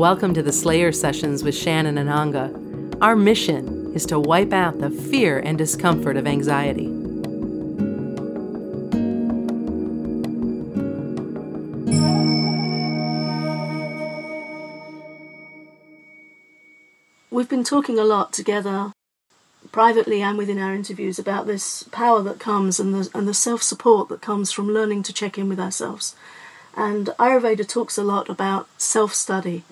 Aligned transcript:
Welcome 0.00 0.32
to 0.32 0.42
the 0.42 0.50
Slayer 0.50 0.92
Sessions 0.92 1.44
with 1.44 1.54
Shann 1.54 1.84
and 1.84 1.98
Ananga. 1.98 2.96
Our 3.02 3.14
mission 3.14 3.92
is 3.94 4.06
to 4.06 4.18
wipe 4.18 4.50
out 4.50 4.78
the 4.78 4.88
fear 4.88 5.38
and 5.38 5.58
discomfort 5.58 6.16
of 6.16 6.26
anxiety. 6.26 6.86
We've 17.30 17.50
been 17.50 17.62
talking 17.62 17.98
a 17.98 18.04
lot 18.04 18.32
together, 18.32 18.94
privately 19.70 20.22
and 20.22 20.38
within 20.38 20.58
our 20.58 20.74
interviews, 20.74 21.18
about 21.18 21.46
this 21.46 21.82
power 21.82 22.22
that 22.22 22.40
comes 22.40 22.80
and 22.80 22.94
the, 22.94 23.10
and 23.14 23.28
the 23.28 23.34
self 23.34 23.62
support 23.62 24.08
that 24.08 24.22
comes 24.22 24.50
from 24.50 24.70
learning 24.70 25.02
to 25.02 25.12
check 25.12 25.36
in 25.36 25.50
with 25.50 25.60
ourselves. 25.60 26.16
And 26.74 27.08
Ayurveda 27.18 27.68
talks 27.68 27.98
a 27.98 28.02
lot 28.02 28.30
about 28.30 28.66
self 28.78 29.12
study, 29.12 29.62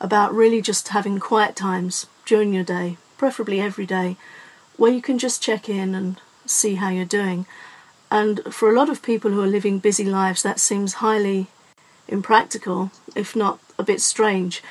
about 0.00 0.34
really 0.34 0.60
just 0.60 0.88
having 0.88 1.18
quiet 1.18 1.56
times 1.56 2.06
during 2.24 2.52
your 2.52 2.64
day, 2.64 2.96
preferably 3.16 3.60
every 3.60 3.86
day, 3.86 4.16
where 4.76 4.92
you 4.92 5.00
can 5.00 5.18
just 5.18 5.42
check 5.42 5.68
in 5.68 5.94
and 5.94 6.20
see 6.44 6.74
how 6.76 6.88
you're 6.88 7.04
doing. 7.04 7.46
And 8.10 8.40
for 8.50 8.70
a 8.70 8.74
lot 8.74 8.88
of 8.88 9.02
people 9.02 9.30
who 9.30 9.42
are 9.42 9.48
living 9.48 9.78
busy 9.78 10.04
lives, 10.04 10.42
that 10.42 10.60
seems 10.60 10.94
highly 10.94 11.48
impractical, 12.08 12.90
if 13.14 13.34
not 13.34 13.58
a 13.78 13.82
bit 13.82 14.00
strange. 14.00 14.62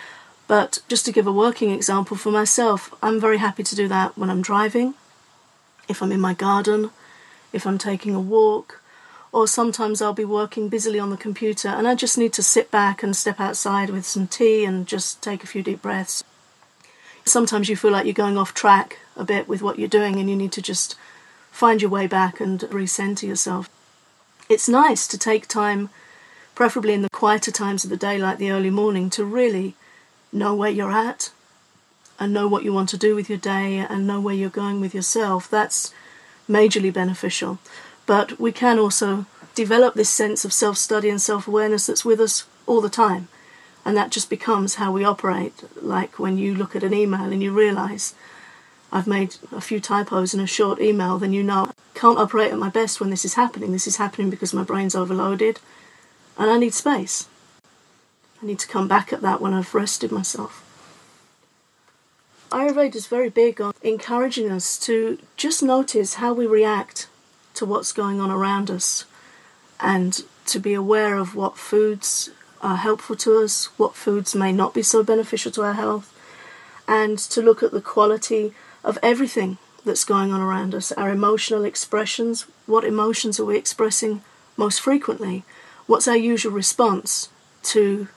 But 0.47 0.79
just 0.87 1.05
to 1.05 1.11
give 1.11 1.27
a 1.27 1.33
working 1.33 1.71
example 1.71 2.15
for 2.15 2.31
myself, 2.31 2.93
I'm 3.01 3.19
very 3.19 3.37
happy 3.37 3.63
to 3.63 3.75
do 3.75 3.87
that 3.87 4.17
when 4.17 4.29
I'm 4.29 4.41
driving, 4.41 4.93
if 5.87 6.01
I'm 6.01 6.11
in 6.11 6.21
my 6.21 6.33
garden, 6.33 6.91
if 7.51 7.65
I'm 7.65 7.77
taking 7.77 8.13
a 8.13 8.19
walk, 8.19 8.81
or 9.35 9.49
sometimes 9.49 10.01
I'll 10.01 10.13
be 10.13 10.23
working 10.23 10.69
busily 10.69 10.97
on 10.97 11.09
the 11.09 11.17
computer 11.17 11.67
and 11.67 11.89
I 11.89 11.93
just 11.93 12.17
need 12.17 12.31
to 12.33 12.41
sit 12.41 12.71
back 12.71 13.03
and 13.03 13.13
step 13.13 13.37
outside 13.37 13.89
with 13.89 14.05
some 14.05 14.27
tea 14.27 14.63
and 14.63 14.87
just 14.87 15.21
take 15.21 15.43
a 15.43 15.47
few 15.47 15.61
deep 15.61 15.81
breaths. 15.81 16.23
Sometimes 17.25 17.67
you 17.67 17.75
feel 17.75 17.91
like 17.91 18.05
you're 18.05 18.13
going 18.13 18.37
off 18.37 18.53
track 18.53 18.99
a 19.17 19.25
bit 19.25 19.49
with 19.49 19.61
what 19.61 19.77
you're 19.77 19.89
doing 19.89 20.15
and 20.15 20.29
you 20.29 20.37
need 20.37 20.53
to 20.53 20.61
just 20.61 20.95
find 21.51 21.81
your 21.81 21.91
way 21.91 22.07
back 22.07 22.39
and 22.39 22.61
recenter 22.61 23.27
yourself. 23.27 23.69
It's 24.47 24.69
nice 24.69 25.05
to 25.05 25.17
take 25.17 25.49
time, 25.49 25.89
preferably 26.55 26.93
in 26.93 27.01
the 27.01 27.09
quieter 27.09 27.51
times 27.51 27.83
of 27.83 27.89
the 27.89 27.97
day, 27.97 28.17
like 28.17 28.37
the 28.37 28.51
early 28.51 28.69
morning, 28.69 29.09
to 29.09 29.25
really 29.25 29.75
know 30.31 30.55
where 30.55 30.71
you're 30.71 30.93
at 30.93 31.31
and 32.17 32.31
know 32.31 32.47
what 32.47 32.63
you 32.63 32.71
want 32.71 32.87
to 32.89 32.97
do 32.97 33.13
with 33.13 33.27
your 33.27 33.37
day 33.37 33.79
and 33.79 34.07
know 34.07 34.21
where 34.21 34.33
you're 34.33 34.49
going 34.49 34.79
with 34.79 34.95
yourself. 34.95 35.49
That's 35.49 35.93
majorly 36.47 36.93
beneficial. 36.93 37.59
But 38.05 38.39
we 38.39 38.51
can 38.51 38.77
also 38.79 39.25
develop 39.55 39.95
this 39.95 40.09
sense 40.09 40.45
of 40.45 40.53
self 40.53 40.77
study 40.77 41.09
and 41.09 41.21
self 41.21 41.47
awareness 41.47 41.87
that's 41.87 42.05
with 42.05 42.19
us 42.19 42.45
all 42.65 42.81
the 42.81 42.89
time. 42.89 43.27
And 43.83 43.95
that 43.95 44.09
just 44.11 44.29
becomes 44.29 44.75
how 44.75 44.91
we 44.91 45.03
operate. 45.03 45.63
Like 45.81 46.19
when 46.19 46.37
you 46.37 46.55
look 46.55 46.75
at 46.75 46.83
an 46.83 46.93
email 46.93 47.31
and 47.31 47.41
you 47.41 47.51
realize 47.51 48.13
I've 48.91 49.07
made 49.07 49.35
a 49.51 49.61
few 49.61 49.79
typos 49.79 50.33
in 50.33 50.39
a 50.39 50.47
short 50.47 50.79
email, 50.79 51.17
then 51.17 51.33
you 51.33 51.43
know 51.43 51.65
I 51.69 51.99
can't 51.99 52.17
operate 52.17 52.51
at 52.51 52.57
my 52.57 52.69
best 52.69 52.99
when 52.99 53.09
this 53.09 53.25
is 53.25 53.35
happening. 53.35 53.71
This 53.71 53.87
is 53.87 53.97
happening 53.97 54.29
because 54.29 54.53
my 54.53 54.63
brain's 54.63 54.95
overloaded 54.95 55.59
and 56.37 56.49
I 56.49 56.57
need 56.57 56.73
space. 56.73 57.27
I 58.41 58.45
need 58.45 58.59
to 58.59 58.67
come 58.67 58.87
back 58.87 59.13
at 59.13 59.21
that 59.21 59.41
when 59.41 59.53
I've 59.53 59.73
rested 59.73 60.11
myself. 60.11 60.61
Ayurveda 62.51 62.95
is 62.95 63.07
very 63.07 63.29
big 63.29 63.59
on 63.59 63.73
encouraging 63.81 64.51
us 64.51 64.77
to 64.79 65.17
just 65.35 65.63
notice 65.63 66.15
how 66.15 66.33
we 66.33 66.45
react 66.45 67.07
to 67.55 67.65
what's 67.65 67.91
going 67.91 68.19
on 68.19 68.31
around 68.31 68.69
us 68.69 69.05
and 69.79 70.23
to 70.45 70.59
be 70.59 70.73
aware 70.73 71.15
of 71.15 71.35
what 71.35 71.57
foods 71.57 72.29
are 72.61 72.77
helpful 72.77 73.15
to 73.15 73.41
us, 73.41 73.65
what 73.77 73.95
foods 73.95 74.35
may 74.35 74.51
not 74.51 74.73
be 74.73 74.81
so 74.81 75.03
beneficial 75.03 75.51
to 75.51 75.63
our 75.63 75.73
health, 75.73 76.13
and 76.87 77.17
to 77.17 77.41
look 77.41 77.63
at 77.63 77.71
the 77.71 77.81
quality 77.81 78.53
of 78.83 78.97
everything 79.01 79.57
that's 79.83 80.05
going 80.05 80.31
on 80.31 80.41
around 80.41 80.73
us, 80.73 80.91
our 80.93 81.11
emotional 81.11 81.63
expressions, 81.63 82.45
what 82.65 82.83
emotions 82.83 83.39
are 83.39 83.45
we 83.45 83.57
expressing 83.57 84.21
most 84.57 84.79
frequently, 84.79 85.43
what's 85.85 86.07
our 86.07 86.17
usual 86.17 86.51
response 86.51 87.29
to 87.61 88.07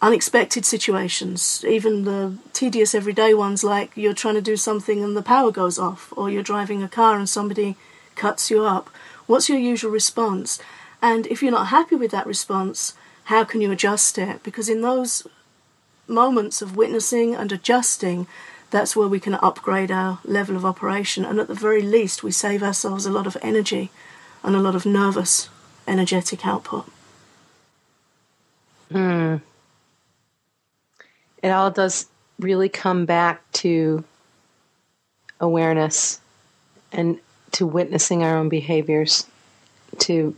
unexpected 0.00 0.64
situations, 0.64 1.64
even 1.66 2.04
the 2.04 2.36
tedious 2.52 2.94
everyday 2.94 3.34
ones 3.34 3.64
like 3.64 3.96
you're 3.96 4.14
trying 4.14 4.34
to 4.34 4.40
do 4.40 4.56
something 4.56 5.02
and 5.02 5.16
the 5.16 5.22
power 5.22 5.50
goes 5.50 5.78
off, 5.78 6.12
or 6.16 6.30
you're 6.30 6.42
driving 6.42 6.82
a 6.82 6.88
car 6.88 7.16
and 7.18 7.28
somebody 7.28 7.76
cuts 8.18 8.50
you 8.50 8.64
up. 8.64 8.90
What's 9.26 9.48
your 9.48 9.58
usual 9.58 9.90
response? 9.90 10.60
And 11.00 11.26
if 11.28 11.42
you're 11.42 11.52
not 11.52 11.68
happy 11.68 11.94
with 11.94 12.10
that 12.10 12.26
response, 12.26 12.94
how 13.24 13.44
can 13.44 13.60
you 13.60 13.70
adjust 13.70 14.18
it? 14.18 14.42
Because 14.42 14.68
in 14.68 14.82
those 14.82 15.26
moments 16.06 16.60
of 16.60 16.76
witnessing 16.76 17.34
and 17.34 17.52
adjusting, 17.52 18.26
that's 18.70 18.96
where 18.96 19.08
we 19.08 19.20
can 19.20 19.34
upgrade 19.34 19.90
our 19.90 20.18
level 20.24 20.56
of 20.56 20.64
operation. 20.64 21.24
And 21.24 21.38
at 21.38 21.48
the 21.48 21.54
very 21.54 21.82
least, 21.82 22.22
we 22.22 22.32
save 22.32 22.62
ourselves 22.62 23.06
a 23.06 23.12
lot 23.12 23.26
of 23.26 23.36
energy 23.40 23.90
and 24.42 24.56
a 24.56 24.60
lot 24.60 24.74
of 24.74 24.84
nervous, 24.84 25.48
energetic 25.86 26.46
output. 26.46 26.86
Hmm. 28.90 29.36
It 31.42 31.50
all 31.50 31.70
does 31.70 32.06
really 32.38 32.68
come 32.68 33.04
back 33.04 33.40
to 33.52 34.04
awareness 35.40 36.20
and 36.90 37.20
to 37.58 37.66
witnessing 37.66 38.22
our 38.22 38.36
own 38.36 38.48
behaviors, 38.48 39.26
to 39.98 40.34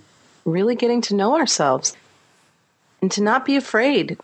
really 0.46 0.74
getting 0.74 1.02
to 1.02 1.14
know 1.14 1.36
ourselves, 1.36 1.94
and 3.02 3.12
to 3.12 3.22
not 3.22 3.44
be 3.44 3.56
afraid 3.56 4.16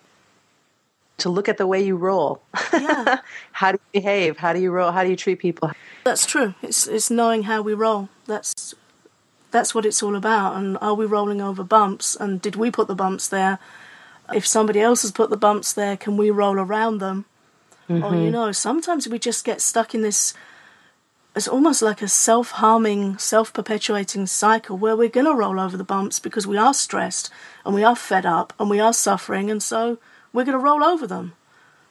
to 1.18 1.28
look 1.28 1.46
at 1.46 1.58
the 1.58 1.66
way 1.66 1.84
you 1.84 1.94
roll. 1.94 2.40
Yeah. 2.72 3.18
how 3.52 3.72
do 3.72 3.78
you 3.92 4.00
behave? 4.00 4.38
How 4.38 4.54
do 4.54 4.60
you 4.60 4.70
roll? 4.70 4.92
How 4.92 5.04
do 5.04 5.10
you 5.10 5.16
treat 5.16 5.40
people? 5.40 5.72
That's 6.04 6.24
true. 6.24 6.54
It's 6.62 6.86
it's 6.86 7.10
knowing 7.10 7.42
how 7.42 7.60
we 7.60 7.74
roll. 7.74 8.08
That's 8.24 8.74
that's 9.50 9.74
what 9.74 9.84
it's 9.84 10.02
all 10.02 10.16
about. 10.16 10.56
And 10.56 10.78
are 10.80 10.94
we 10.94 11.04
rolling 11.04 11.42
over 11.42 11.62
bumps? 11.62 12.16
And 12.16 12.40
did 12.40 12.56
we 12.56 12.70
put 12.70 12.88
the 12.88 12.94
bumps 12.94 13.28
there? 13.28 13.58
If 14.32 14.46
somebody 14.46 14.80
else 14.80 15.02
has 15.02 15.12
put 15.12 15.28
the 15.28 15.36
bumps 15.36 15.74
there, 15.74 15.98
can 15.98 16.16
we 16.16 16.30
roll 16.30 16.58
around 16.58 16.98
them? 16.98 17.26
Mm-hmm. 17.90 18.04
Or 18.04 18.16
you 18.16 18.30
know, 18.30 18.52
sometimes 18.52 19.06
we 19.06 19.18
just 19.18 19.44
get 19.44 19.60
stuck 19.60 19.94
in 19.94 20.00
this 20.00 20.32
it's 21.36 21.46
almost 21.46 21.82
like 21.82 22.00
a 22.00 22.08
self 22.08 22.52
harming, 22.52 23.18
self 23.18 23.52
perpetuating 23.52 24.26
cycle 24.26 24.78
where 24.78 24.96
we're 24.96 25.10
going 25.10 25.26
to 25.26 25.34
roll 25.34 25.60
over 25.60 25.76
the 25.76 25.84
bumps 25.84 26.18
because 26.18 26.46
we 26.46 26.56
are 26.56 26.72
stressed 26.72 27.30
and 27.64 27.74
we 27.74 27.84
are 27.84 27.94
fed 27.94 28.24
up 28.24 28.54
and 28.58 28.70
we 28.70 28.80
are 28.80 28.94
suffering, 28.94 29.50
and 29.50 29.62
so 29.62 29.98
we're 30.32 30.44
going 30.44 30.58
to 30.58 30.64
roll 30.64 30.82
over 30.82 31.06
them. 31.06 31.34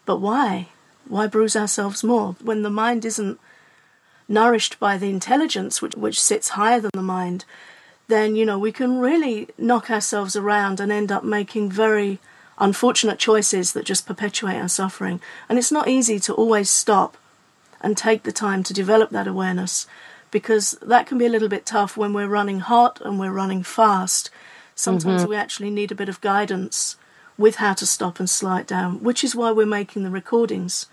But 0.05 0.17
why? 0.17 0.69
Why 1.07 1.27
bruise 1.27 1.55
ourselves 1.55 2.03
more 2.03 2.35
when 2.41 2.63
the 2.63 2.71
mind 2.71 3.05
isn't 3.05 3.39
nourished 4.27 4.79
by 4.79 4.97
the 4.97 5.11
intelligence 5.11 5.79
which, 5.79 5.93
which 5.93 6.19
sits 6.19 6.49
higher 6.49 6.79
than 6.79 6.91
the 6.95 7.03
mind? 7.03 7.45
Then, 8.07 8.35
you 8.35 8.45
know, 8.45 8.57
we 8.57 8.71
can 8.71 8.97
really 8.97 9.49
knock 9.59 9.91
ourselves 9.91 10.35
around 10.35 10.79
and 10.79 10.91
end 10.91 11.11
up 11.11 11.23
making 11.23 11.71
very 11.71 12.19
unfortunate 12.57 13.19
choices 13.19 13.73
that 13.73 13.85
just 13.85 14.07
perpetuate 14.07 14.57
our 14.57 14.67
suffering. 14.67 15.21
And 15.47 15.59
it's 15.59 15.71
not 15.71 15.87
easy 15.87 16.19
to 16.21 16.33
always 16.33 16.69
stop 16.69 17.17
and 17.81 17.97
take 17.97 18.23
the 18.23 18.31
time 18.31 18.63
to 18.63 18.73
develop 18.73 19.09
that 19.11 19.27
awareness 19.27 19.87
because 20.31 20.71
that 20.81 21.07
can 21.07 21.17
be 21.17 21.25
a 21.25 21.29
little 21.29 21.47
bit 21.47 21.65
tough 21.65 21.95
when 21.95 22.13
we're 22.13 22.27
running 22.27 22.59
hot 22.59 22.99
and 23.01 23.19
we're 23.19 23.31
running 23.31 23.63
fast. 23.63 24.29
Sometimes 24.75 25.21
mm-hmm. 25.21 25.29
we 25.29 25.35
actually 25.35 25.69
need 25.69 25.91
a 25.91 25.95
bit 25.95 26.09
of 26.09 26.19
guidance 26.21 26.97
with 27.37 27.57
how 27.57 27.73
to 27.73 27.85
stop 27.85 28.19
and 28.19 28.29
it 28.29 28.67
down, 28.67 29.03
which 29.03 29.23
is 29.23 29.35
why 29.35 29.51
we're 29.51 29.65
making 29.65 30.03
the 30.03 30.09
recordings 30.09 30.87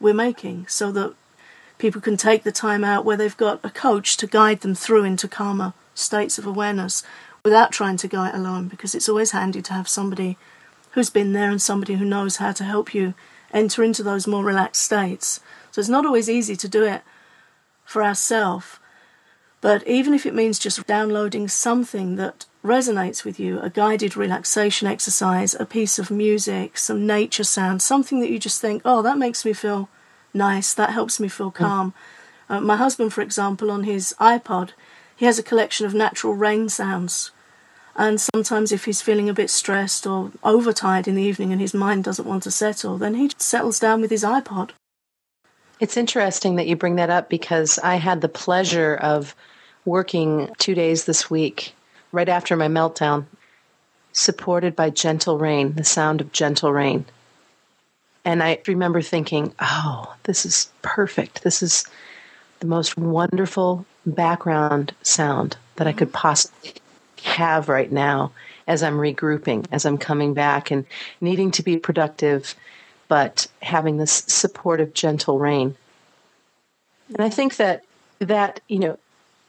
we're 0.00 0.14
making 0.14 0.66
so 0.68 0.92
that 0.92 1.14
people 1.78 2.00
can 2.00 2.16
take 2.16 2.42
the 2.42 2.52
time 2.52 2.84
out 2.84 3.04
where 3.04 3.16
they've 3.16 3.36
got 3.36 3.60
a 3.64 3.70
coach 3.70 4.16
to 4.16 4.26
guide 4.26 4.60
them 4.60 4.74
through 4.74 5.04
into 5.04 5.28
calmer 5.28 5.72
states 5.94 6.38
of 6.38 6.46
awareness 6.46 7.02
without 7.44 7.72
trying 7.72 7.96
to 7.96 8.08
go 8.08 8.24
it 8.24 8.34
alone 8.34 8.68
because 8.68 8.94
it's 8.94 9.08
always 9.08 9.30
handy 9.30 9.62
to 9.62 9.72
have 9.72 9.88
somebody 9.88 10.36
who's 10.92 11.10
been 11.10 11.32
there 11.32 11.50
and 11.50 11.62
somebody 11.62 11.94
who 11.94 12.04
knows 12.04 12.36
how 12.36 12.52
to 12.52 12.64
help 12.64 12.94
you 12.94 13.14
enter 13.52 13.82
into 13.82 14.02
those 14.02 14.26
more 14.26 14.44
relaxed 14.44 14.82
states. 14.82 15.40
So 15.70 15.80
it's 15.80 15.88
not 15.88 16.06
always 16.06 16.28
easy 16.28 16.56
to 16.56 16.68
do 16.68 16.84
it 16.84 17.02
for 17.84 18.02
ourselves. 18.02 18.78
But 19.60 19.86
even 19.86 20.14
if 20.14 20.24
it 20.24 20.34
means 20.34 20.58
just 20.58 20.86
downloading 20.86 21.48
something 21.48 22.16
that 22.16 22.46
resonates 22.64 23.24
with 23.24 23.40
you, 23.40 23.60
a 23.60 23.70
guided 23.70 24.16
relaxation 24.16 24.86
exercise, 24.86 25.54
a 25.54 25.64
piece 25.64 25.98
of 25.98 26.10
music, 26.10 26.78
some 26.78 27.06
nature 27.06 27.44
sound, 27.44 27.82
something 27.82 28.20
that 28.20 28.30
you 28.30 28.38
just 28.38 28.60
think, 28.60 28.82
oh, 28.84 29.02
that 29.02 29.18
makes 29.18 29.44
me 29.44 29.52
feel 29.52 29.88
nice, 30.32 30.74
that 30.74 30.90
helps 30.90 31.18
me 31.18 31.28
feel 31.28 31.50
calm. 31.50 31.92
Mm. 32.48 32.56
Uh, 32.56 32.60
my 32.60 32.76
husband, 32.76 33.12
for 33.12 33.20
example, 33.20 33.70
on 33.70 33.84
his 33.84 34.14
iPod, 34.20 34.70
he 35.16 35.26
has 35.26 35.38
a 35.38 35.42
collection 35.42 35.86
of 35.86 35.94
natural 35.94 36.34
rain 36.34 36.68
sounds. 36.68 37.32
And 37.98 38.18
sometimes, 38.20 38.72
if 38.72 38.86
he's 38.86 39.02
feeling 39.02 39.28
a 39.28 39.34
bit 39.34 39.50
stressed 39.50 40.06
or 40.06 40.30
overtired 40.42 41.06
in 41.06 41.16
the 41.16 41.22
evening 41.22 41.52
and 41.52 41.60
his 41.60 41.74
mind 41.74 42.04
doesn't 42.04 42.28
want 42.28 42.44
to 42.44 42.50
settle, 42.50 42.96
then 42.96 43.14
he 43.14 43.30
settles 43.36 43.78
down 43.78 44.00
with 44.00 44.10
his 44.10 44.24
iPod 44.24 44.70
it's 45.80 45.96
interesting 45.96 46.56
that 46.56 46.66
you 46.66 46.76
bring 46.76 46.96
that 46.96 47.10
up 47.10 47.28
because 47.28 47.78
I 47.78 47.96
had 47.96 48.20
the 48.20 48.28
pleasure 48.28 48.94
of 48.96 49.34
working 49.84 50.50
two 50.58 50.74
days 50.74 51.04
this 51.04 51.30
week, 51.30 51.74
right 52.12 52.28
after 52.28 52.56
my 52.56 52.68
meltdown, 52.68 53.26
supported 54.12 54.74
by 54.74 54.90
gentle 54.90 55.38
rain, 55.38 55.74
the 55.74 55.84
sound 55.84 56.20
of 56.20 56.32
gentle 56.32 56.72
rain. 56.72 57.04
And 58.24 58.42
I 58.42 58.60
remember 58.66 59.00
thinking, 59.00 59.54
oh, 59.60 60.14
this 60.24 60.44
is 60.44 60.70
perfect. 60.82 61.42
This 61.44 61.62
is 61.62 61.84
the 62.60 62.66
most 62.66 62.98
wonderful 62.98 63.86
background 64.04 64.92
sound 65.02 65.56
that 65.76 65.86
I 65.86 65.92
could 65.92 66.12
possibly 66.12 66.74
have 67.20 67.68
right 67.68 67.90
now 67.90 68.32
as 68.66 68.82
I'm 68.82 68.98
regrouping, 68.98 69.66
as 69.72 69.84
I'm 69.86 69.98
coming 69.98 70.34
back 70.34 70.70
and 70.70 70.84
needing 71.20 71.50
to 71.52 71.62
be 71.62 71.78
productive, 71.78 72.54
but 73.08 73.46
having 73.62 73.96
this 73.96 74.12
supportive, 74.26 74.92
gentle 74.92 75.38
rain. 75.38 75.76
And 77.08 77.22
I 77.22 77.30
think 77.30 77.56
that 77.56 77.84
that, 78.18 78.60
you 78.68 78.78
know, 78.78 78.98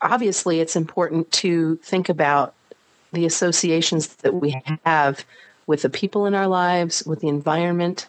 obviously 0.02 0.62
it's 0.62 0.76
important 0.76 1.32
to 1.34 1.76
think 1.78 2.10
about 2.10 2.54
the 3.12 3.26
associations 3.26 4.08
that 4.18 4.34
we 4.34 4.62
have 4.86 5.26
with 5.68 5.82
the 5.82 5.90
people 5.90 6.26
in 6.26 6.36
our 6.36 6.48
lives, 6.48 7.06
with 7.06 7.20
the 7.20 7.28
environment, 7.28 8.08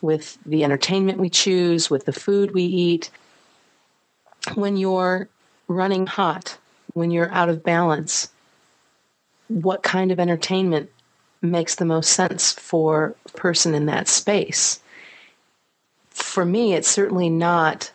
with 0.00 0.38
the 0.44 0.64
entertainment 0.64 1.18
we 1.18 1.30
choose, 1.30 1.88
with 1.88 2.04
the 2.06 2.12
food 2.12 2.52
we 2.52 2.64
eat. 2.64 3.10
When 4.54 4.76
you're 4.76 5.28
running 5.68 6.06
hot, 6.06 6.58
when 6.94 7.10
you're 7.10 7.30
out 7.30 7.48
of 7.48 7.62
balance, 7.62 8.30
what 9.48 9.82
kind 9.82 10.10
of 10.10 10.20
entertainment 10.20 10.90
makes 11.40 11.74
the 11.74 11.84
most 11.84 12.10
sense 12.10 12.52
for 12.52 13.14
a 13.26 13.28
person 13.30 13.74
in 13.74 13.86
that 13.86 14.08
space? 14.08 14.80
For 16.10 16.44
me, 16.44 16.74
it's 16.74 16.88
certainly 16.88 17.28
not 17.28 17.90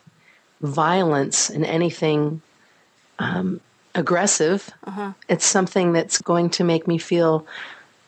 violence 0.60 1.50
and 1.50 1.64
anything 1.64 2.42
um, 3.18 3.60
aggressive. 3.94 4.70
Uh-huh. 4.84 5.12
It's 5.28 5.44
something 5.44 5.92
that's 5.92 6.20
going 6.20 6.50
to 6.50 6.64
make 6.64 6.86
me 6.86 6.98
feel 6.98 7.46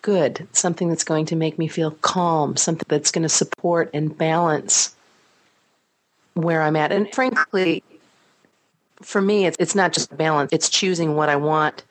good, 0.02 0.46
something 0.52 0.88
that's 0.88 1.04
going 1.04 1.26
to 1.26 1.36
make 1.36 1.58
me 1.58 1.68
feel 1.68 1.90
calm, 1.90 2.56
something 2.56 2.86
that's 2.88 3.10
going 3.10 3.22
to 3.22 3.28
support 3.28 3.90
and 3.92 4.16
balance 4.16 4.94
where 6.34 6.62
I'm 6.62 6.76
at. 6.76 6.92
And 6.92 7.12
frankly, 7.12 7.82
for 9.02 9.20
me, 9.20 9.46
it's, 9.46 9.56
it's 9.60 9.74
not 9.74 9.92
just 9.92 10.16
balance, 10.16 10.52
it's 10.52 10.68
choosing 10.68 11.16
what 11.16 11.28
I 11.28 11.36
want. 11.36 11.82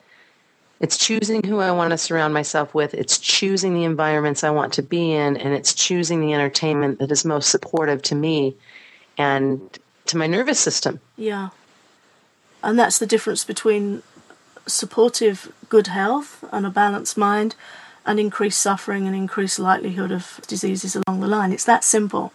It's 0.80 0.96
choosing 0.96 1.42
who 1.44 1.58
I 1.58 1.70
want 1.72 1.90
to 1.90 1.98
surround 1.98 2.32
myself 2.32 2.74
with. 2.74 2.94
It's 2.94 3.18
choosing 3.18 3.74
the 3.74 3.84
environments 3.84 4.42
I 4.42 4.50
want 4.50 4.72
to 4.74 4.82
be 4.82 5.12
in. 5.12 5.36
And 5.36 5.54
it's 5.54 5.74
choosing 5.74 6.20
the 6.20 6.32
entertainment 6.32 6.98
that 6.98 7.10
is 7.10 7.24
most 7.24 7.50
supportive 7.50 8.00
to 8.02 8.14
me 8.14 8.56
and 9.18 9.60
to 10.06 10.16
my 10.16 10.26
nervous 10.26 10.58
system. 10.58 11.00
Yeah. 11.16 11.50
And 12.62 12.78
that's 12.78 12.98
the 12.98 13.06
difference 13.06 13.44
between 13.44 14.02
supportive 14.66 15.52
good 15.68 15.88
health 15.88 16.44
and 16.50 16.64
a 16.64 16.70
balanced 16.70 17.16
mind 17.16 17.54
and 18.06 18.18
increased 18.18 18.60
suffering 18.60 19.06
and 19.06 19.14
increased 19.14 19.58
likelihood 19.58 20.10
of 20.10 20.40
diseases 20.46 20.96
along 20.96 21.20
the 21.20 21.26
line. 21.26 21.52
It's 21.52 21.64
that 21.64 21.84
simple. 21.84 22.32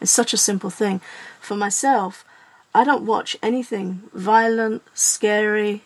It's 0.00 0.10
such 0.10 0.34
a 0.34 0.38
simple 0.38 0.70
thing. 0.70 1.00
For 1.40 1.56
myself, 1.56 2.24
I 2.74 2.84
don't 2.84 3.06
watch 3.06 3.36
anything 3.42 4.02
violent, 4.12 4.82
scary, 4.94 5.82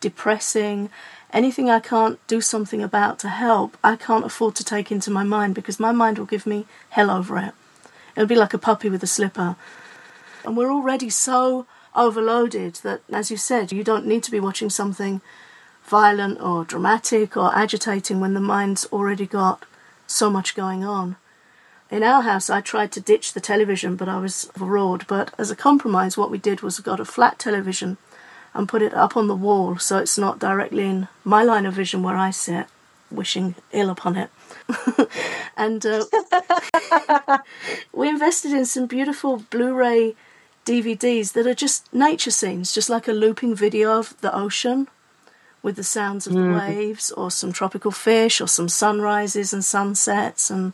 depressing, 0.00 0.90
anything 1.32 1.70
I 1.70 1.80
can't 1.80 2.24
do 2.26 2.40
something 2.40 2.82
about 2.82 3.18
to 3.20 3.28
help, 3.28 3.76
I 3.82 3.96
can't 3.96 4.24
afford 4.24 4.54
to 4.56 4.64
take 4.64 4.90
into 4.90 5.10
my 5.10 5.24
mind 5.24 5.54
because 5.54 5.80
my 5.80 5.92
mind 5.92 6.18
will 6.18 6.26
give 6.26 6.46
me 6.46 6.66
hell 6.90 7.10
over 7.10 7.38
it. 7.38 7.52
It'll 8.16 8.26
be 8.26 8.36
like 8.36 8.54
a 8.54 8.58
puppy 8.58 8.88
with 8.88 9.02
a 9.02 9.06
slipper. 9.06 9.56
And 10.44 10.56
we're 10.56 10.72
already 10.72 11.10
so 11.10 11.66
overloaded 11.94 12.76
that, 12.76 13.02
as 13.12 13.30
you 13.30 13.36
said, 13.36 13.72
you 13.72 13.84
don't 13.84 14.06
need 14.06 14.22
to 14.24 14.30
be 14.30 14.40
watching 14.40 14.70
something 14.70 15.20
violent 15.84 16.40
or 16.40 16.64
dramatic 16.64 17.36
or 17.36 17.54
agitating 17.54 18.20
when 18.20 18.34
the 18.34 18.40
mind's 18.40 18.86
already 18.86 19.26
got 19.26 19.64
so 20.06 20.30
much 20.30 20.54
going 20.54 20.84
on. 20.84 21.16
In 21.90 22.04
our 22.04 22.22
house, 22.22 22.48
I 22.48 22.60
tried 22.60 22.92
to 22.92 23.00
ditch 23.00 23.32
the 23.32 23.40
television, 23.40 23.96
but 23.96 24.08
I 24.08 24.18
was 24.18 24.50
overawed. 24.56 25.06
But 25.08 25.34
as 25.36 25.50
a 25.50 25.56
compromise, 25.56 26.16
what 26.16 26.30
we 26.30 26.38
did 26.38 26.60
was 26.60 26.78
got 26.78 27.00
a 27.00 27.04
flat 27.04 27.38
television 27.38 27.96
and 28.54 28.68
put 28.68 28.82
it 28.82 28.94
up 28.94 29.16
on 29.16 29.28
the 29.28 29.34
wall 29.34 29.78
so 29.78 29.98
it's 29.98 30.18
not 30.18 30.38
directly 30.38 30.84
in 30.84 31.08
my 31.24 31.42
line 31.42 31.66
of 31.66 31.74
vision 31.74 32.02
where 32.02 32.16
I 32.16 32.30
sit, 32.30 32.66
wishing 33.10 33.54
ill 33.72 33.90
upon 33.90 34.16
it. 34.16 34.30
and 35.56 35.84
uh, 35.86 36.04
we 37.92 38.08
invested 38.08 38.52
in 38.52 38.66
some 38.66 38.86
beautiful 38.86 39.44
Blu 39.50 39.74
ray 39.74 40.14
DVDs 40.66 41.32
that 41.32 41.46
are 41.46 41.54
just 41.54 41.92
nature 41.92 42.30
scenes, 42.30 42.72
just 42.72 42.90
like 42.90 43.08
a 43.08 43.12
looping 43.12 43.54
video 43.54 43.98
of 43.98 44.20
the 44.20 44.34
ocean 44.34 44.88
with 45.62 45.76
the 45.76 45.84
sounds 45.84 46.26
of 46.26 46.32
the 46.32 46.40
mm. 46.40 46.58
waves, 46.58 47.10
or 47.10 47.30
some 47.30 47.52
tropical 47.52 47.90
fish, 47.90 48.40
or 48.40 48.48
some 48.48 48.68
sunrises 48.68 49.52
and 49.52 49.64
sunsets. 49.64 50.50
And 50.50 50.72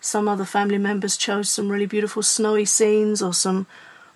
some 0.00 0.28
other 0.28 0.44
family 0.44 0.78
members 0.78 1.16
chose 1.16 1.48
some 1.48 1.70
really 1.70 1.86
beautiful 1.86 2.22
snowy 2.22 2.64
scenes 2.64 3.22
or 3.22 3.32
some 3.32 3.66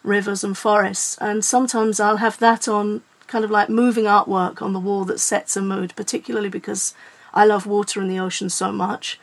rivers 0.03 0.45
and 0.45 0.57
forests. 0.57 1.17
And 1.21 1.45
sometimes 1.45 2.01
I'll 2.01 2.19
have 2.19 2.39
that 2.39 2.69
on 2.69 3.03
kind 3.27 3.45
of 3.45 3.51
like 3.51 3.69
moving 3.69 4.05
artwork 4.05 4.61
on 4.61 4.73
the 4.73 4.81
wall 4.81 5.05
that 5.05 5.21
sets 5.21 5.57
a 5.57 5.63
mood, 5.63 5.95
particularly 5.97 6.49
because 6.49 6.95
I 7.33 7.45
love 7.45 7.67
water 7.67 8.01
and 8.01 8.11
the 8.11 8.19
ocean 8.19 8.51
so 8.51 8.73
much 8.73 9.19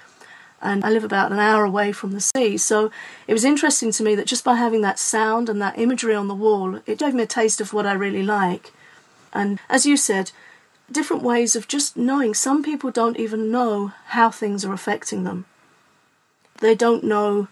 and 0.62 0.84
I 0.84 0.90
live 0.90 1.04
about 1.04 1.32
an 1.32 1.40
hour 1.40 1.64
away 1.64 1.92
from 1.92 2.12
the 2.12 2.22
sea. 2.22 2.58
So 2.58 2.92
it 3.28 3.34
was 3.34 3.46
interesting 3.46 3.92
to 3.92 4.04
me 4.04 4.16
that 4.16 4.28
just 4.28 4.44
by 4.44 4.56
having 4.56 4.82
that 4.82 5.00
sound 5.00 5.50
and 5.50 5.62
that 5.62 5.78
imagery 5.78 6.16
on 6.16 6.28
the 6.28 6.36
wall, 6.36 6.80
it 6.86 7.00
gave 7.00 7.14
me 7.14 7.24
a 7.24 7.28
taste 7.28 7.62
of 7.62 7.74
what 7.74 7.86
I 7.86 7.94
really 7.94 8.24
like. 8.24 8.74
And 9.34 9.60
as 9.70 9.86
you 9.86 9.98
said, 9.98 10.32
different 10.92 11.24
ways 11.24 11.56
of 11.56 11.68
just 11.68 11.96
knowing. 11.96 12.34
Some 12.34 12.64
people 12.64 12.92
don't 12.92 13.20
even 13.20 13.52
know 13.52 13.94
how 14.08 14.32
things 14.32 14.66
are 14.66 14.74
affecting 14.74 15.24
them. 15.24 15.46
They 16.60 16.74
don't 16.74 17.04
know 17.04 17.50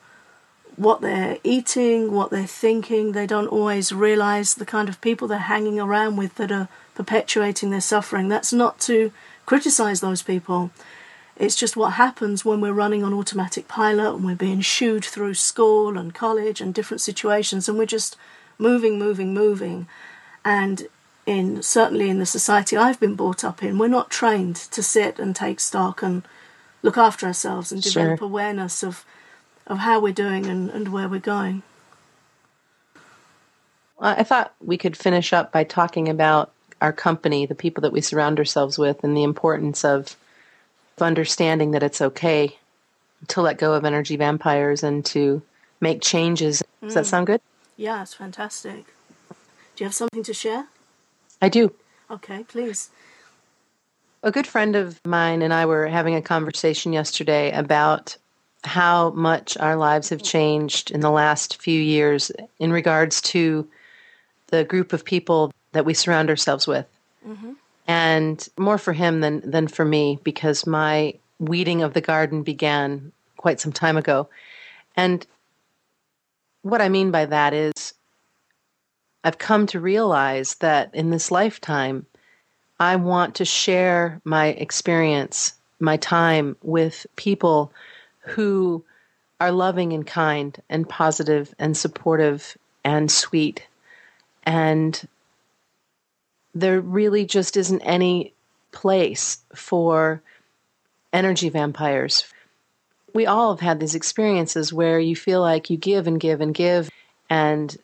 what 0.77 1.01
they're 1.01 1.38
eating, 1.44 2.12
what 2.12 2.31
they're 2.31 2.45
thinking. 2.45 3.12
They 3.12 3.27
don't 3.27 3.48
always 3.48 3.92
realize 3.92 4.56
the 4.56 4.66
kind 4.66 4.89
of 4.89 5.01
people 5.01 5.27
they're 5.27 5.39
hanging 5.39 5.80
around 5.80 6.18
with 6.18 6.36
that 6.36 6.51
are 6.51 6.69
perpetuating 6.94 7.69
their 7.69 7.81
suffering. 7.81 8.27
That's 8.27 8.54
not 8.54 8.80
to 8.81 9.12
criticize 9.45 10.01
those 10.01 10.22
people. 10.22 10.72
It's 11.38 11.56
just 11.56 11.75
what 11.75 11.94
happens 11.94 12.45
when 12.45 12.62
we're 12.62 12.72
running 12.72 13.04
on 13.04 13.13
automatic 13.13 13.68
pilot 13.68 14.16
and 14.16 14.25
we're 14.25 14.36
being 14.36 14.62
shooed 14.62 15.04
through 15.04 15.33
school 15.33 15.98
and 15.98 16.13
college 16.13 16.62
and 16.62 16.74
different 16.74 17.01
situations 17.01 17.68
and 17.68 17.77
we're 17.77 17.86
just 17.86 18.16
moving, 18.57 18.98
moving, 18.98 19.33
moving. 19.33 19.88
And 20.45 20.88
in 21.25 21.62
certainly 21.62 22.10
in 22.10 22.19
the 22.19 22.25
society 22.25 22.77
I've 22.77 23.00
been 23.00 23.16
brought 23.16 23.44
up 23.44 23.62
in, 23.62 23.77
we're 23.77 23.88
not 23.88 24.10
trained 24.10 24.56
to 24.56 24.81
sit 24.81 25.19
and 25.19 25.36
take 25.36 25.60
stock 25.60 26.01
and 26.01 26.24
look 26.84 26.98
after 26.98 27.25
ourselves 27.25 27.72
and 27.72 27.82
develop 27.82 28.20
sure. 28.20 28.27
awareness 28.27 28.84
of 28.84 29.03
of 29.67 29.79
how 29.79 30.00
we're 30.00 30.13
doing 30.13 30.45
and, 30.45 30.69
and 30.69 30.91
where 30.91 31.07
we're 31.07 31.19
going. 31.19 31.63
I 34.00 34.24
thought 34.24 34.53
we 34.60 34.77
could 34.77 34.98
finish 34.98 35.31
up 35.31 35.51
by 35.51 35.63
talking 35.63 36.10
about 36.10 36.51
our 36.81 36.91
company, 36.91 37.45
the 37.45 37.55
people 37.55 37.81
that 37.81 37.93
we 37.93 38.01
surround 38.01 38.39
ourselves 38.39 38.77
with, 38.77 39.03
and 39.03 39.15
the 39.15 39.24
importance 39.24 39.86
of 39.86 40.15
understanding 41.00 41.72
that 41.72 41.84
it's 41.84 42.01
okay 42.01 42.57
to 43.29 43.41
let 43.41 43.57
go 43.57 43.74
of 43.74 43.86
energy 43.86 44.17
vampires 44.17 44.84
and 44.84 45.05
to 45.05 45.41
make 45.79 46.01
changes. 46.01 46.62
Does 46.81 46.93
that 46.93 47.05
mm. 47.05 47.07
sound 47.07 47.27
good? 47.27 47.41
Yeah, 47.77 48.01
it's 48.01 48.13
fantastic. 48.13 48.86
Do 49.75 49.84
you 49.84 49.86
have 49.86 49.93
something 49.93 50.24
to 50.24 50.34
share? 50.34 50.67
I 51.41 51.50
do. 51.50 51.74
Okay, 52.10 52.43
please. 52.43 52.89
A 54.24 54.31
good 54.31 54.48
friend 54.48 54.75
of 54.75 55.00
mine 55.05 55.41
and 55.41 55.53
I 55.53 55.65
were 55.65 55.88
having 55.88 56.15
a 56.15 56.22
conversation 56.22 56.93
yesterday 56.93 57.51
about 57.51 58.17
how 58.65 59.12
much 59.12 59.57
our 59.57 59.75
lives 59.75 60.10
have 60.10 60.24
changed 60.24 60.91
in 60.91 61.01
the 61.01 61.12
last 61.12 61.62
few 61.62 61.79
years 61.79 62.31
in 62.60 62.72
regards 62.72 63.22
to 63.22 63.67
the 64.48 64.63
group 64.63 64.93
of 64.93 65.05
people 65.05 65.51
that 65.72 65.86
we 65.86 65.93
surround 65.93 66.29
ourselves 66.29 66.67
with. 66.67 66.88
Mm-hmm 67.27 67.53
and 67.88 68.48
more 68.57 68.77
for 68.77 68.93
him 68.93 69.22
than 69.22 69.50
than 69.50 69.67
for 69.67 69.86
me 69.86 70.19
because 70.24 70.65
my 70.65 71.13
weeding 71.39 71.81
of 71.81 71.93
the 71.93 72.01
garden 72.01 72.43
began 72.43 73.12
quite 73.38 73.60
some 73.60 73.72
time 73.72 73.98
ago. 73.98 74.27
And 74.95 75.25
what 76.62 76.81
I 76.81 76.89
mean 76.89 77.12
by 77.12 77.25
that 77.25 77.53
is 77.53 77.93
I've 79.24 79.38
come 79.38 79.67
to 79.67 79.79
realize 79.79 80.55
that 80.55 80.93
in 80.93 81.10
this 81.10 81.31
lifetime 81.31 82.05
I 82.79 82.95
want 82.95 83.36
to 83.36 83.45
share 83.45 84.19
my 84.24 84.48
experience, 84.48 85.53
my 85.79 85.98
time 85.98 86.55
with 86.62 87.05
people 87.15 87.72
who 88.25 88.84
are 89.39 89.51
loving 89.51 89.94
and 89.94 90.05
kind 90.08 90.62
and 90.70 90.88
positive 90.88 91.53
and 91.60 91.75
supportive 91.75 92.58
and 92.84 93.12
sweet 93.12 93.67
and 94.44 95.08
there 96.55 96.79
really 96.79 97.25
just 97.25 97.58
isn't 97.58 97.82
any 97.82 98.34
place 98.72 99.39
for 99.53 100.22
energy 101.12 101.50
vampires. 101.50 102.25
We 103.13 103.25
all 103.25 103.53
have 103.53 103.60
had 103.60 103.79
these 103.79 103.96
experiences 103.96 104.72
where 104.72 105.00
you 105.00 105.15
feel 105.15 105.41
like 105.41 105.70
you 105.70 105.77
give 105.77 106.08
and 106.08 106.20
give 106.20 106.41
and 106.41 106.53
give. 106.53 106.89
And 107.29 107.75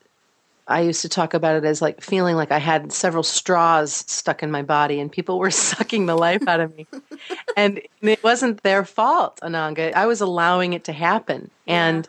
I 0.72 0.82
used 0.82 1.02
to 1.02 1.10
talk 1.10 1.34
about 1.34 1.56
it 1.56 1.66
as 1.66 1.82
like 1.82 2.02
feeling 2.02 2.36
like 2.36 2.52
I 2.52 2.58
had 2.58 2.92
several 2.92 3.24
straws 3.24 4.04
stuck 4.08 4.42
in 4.44 4.52
my 4.52 4.62
body 4.62 5.00
and 5.00 5.12
people 5.12 5.40
were 5.40 5.52
sucking 5.72 6.06
the 6.06 6.16
life 6.16 6.48
out 6.48 6.60
of 6.60 6.76
me. 6.76 6.88
and 7.58 7.82
it 8.02 8.24
wasn't 8.24 8.64
their 8.64 8.86
fault, 8.86 9.40
Ananga. 9.42 9.94
I 9.94 10.06
was 10.06 10.22
allowing 10.22 10.74
it 10.74 10.84
to 10.86 10.94
happen. 10.94 11.52
And 11.68 12.08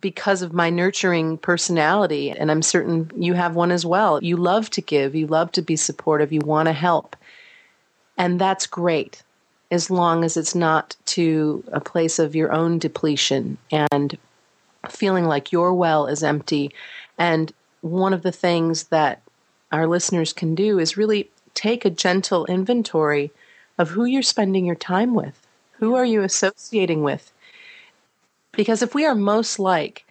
because 0.00 0.42
of 0.42 0.52
my 0.52 0.70
nurturing 0.70 1.38
personality, 1.38 2.30
and 2.30 2.50
I'm 2.50 2.62
certain 2.62 3.10
you 3.16 3.34
have 3.34 3.54
one 3.54 3.70
as 3.70 3.86
well. 3.86 4.22
You 4.22 4.36
love 4.36 4.70
to 4.70 4.80
give, 4.80 5.14
you 5.14 5.26
love 5.26 5.52
to 5.52 5.62
be 5.62 5.76
supportive, 5.76 6.32
you 6.32 6.40
want 6.40 6.66
to 6.66 6.72
help. 6.72 7.16
And 8.18 8.40
that's 8.40 8.66
great 8.66 9.22
as 9.70 9.90
long 9.90 10.24
as 10.24 10.36
it's 10.36 10.54
not 10.54 10.96
to 11.06 11.64
a 11.72 11.80
place 11.80 12.18
of 12.18 12.34
your 12.34 12.52
own 12.52 12.78
depletion 12.78 13.58
and 13.70 14.16
feeling 14.88 15.24
like 15.24 15.52
your 15.52 15.74
well 15.74 16.06
is 16.06 16.22
empty. 16.22 16.70
And 17.18 17.52
one 17.80 18.12
of 18.12 18.22
the 18.22 18.32
things 18.32 18.84
that 18.84 19.20
our 19.72 19.86
listeners 19.86 20.32
can 20.32 20.54
do 20.54 20.78
is 20.78 20.96
really 20.96 21.30
take 21.54 21.84
a 21.84 21.90
gentle 21.90 22.46
inventory 22.46 23.30
of 23.78 23.90
who 23.90 24.04
you're 24.04 24.22
spending 24.22 24.64
your 24.64 24.74
time 24.74 25.14
with. 25.14 25.46
Who 25.78 25.94
are 25.94 26.04
you 26.04 26.22
associating 26.22 27.02
with? 27.02 27.32
Because 28.52 28.82
if 28.82 28.94
we 28.94 29.04
are 29.04 29.14
most 29.14 29.58
like 29.58 30.04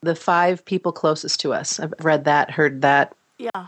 the 0.00 0.14
five 0.14 0.64
people 0.64 0.92
closest 0.92 1.40
to 1.40 1.52
us, 1.52 1.80
I've 1.80 1.92
read 2.00 2.24
that, 2.24 2.50
heard 2.50 2.82
that. 2.82 3.14
Yeah. 3.38 3.66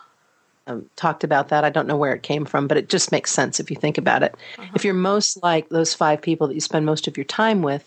Um, 0.69 0.89
talked 0.95 1.25
about 1.25 1.49
that. 1.49 1.65
I 1.65 1.71
don't 1.71 1.89
know 1.89 1.97
where 1.97 2.15
it 2.15 2.23
came 2.23 2.45
from, 2.45 2.69
but 2.69 2.79
it 2.79 2.89
just 2.89 3.11
makes 3.11 3.33
sense 3.33 3.59
if 3.59 3.69
you 3.69 3.77
think 3.77 3.99
about 3.99 4.23
it. 4.23 4.35
Uh-huh. 4.59 4.71
If 4.77 4.85
you're 4.85 4.95
most 4.95 5.43
like 5.43 5.69
those 5.71 5.93
five 5.93 6.23
people 6.23 6.47
that 6.47 6.55
you 6.55 6.61
spend 6.61 6.87
most 6.87 7.09
of 7.09 7.17
your 7.17 7.25
time 7.25 7.62
with, 7.62 7.85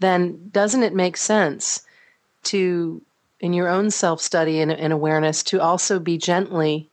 then 0.00 0.50
doesn't 0.50 0.82
it 0.82 0.94
make 0.94 1.18
sense 1.18 1.82
to, 2.44 3.02
in 3.40 3.52
your 3.52 3.68
own 3.68 3.90
self 3.90 4.20
study 4.20 4.60
and, 4.60 4.72
and 4.72 4.92
awareness, 4.92 5.42
to 5.44 5.60
also 5.60 5.98
be 5.98 6.18
gently 6.18 6.88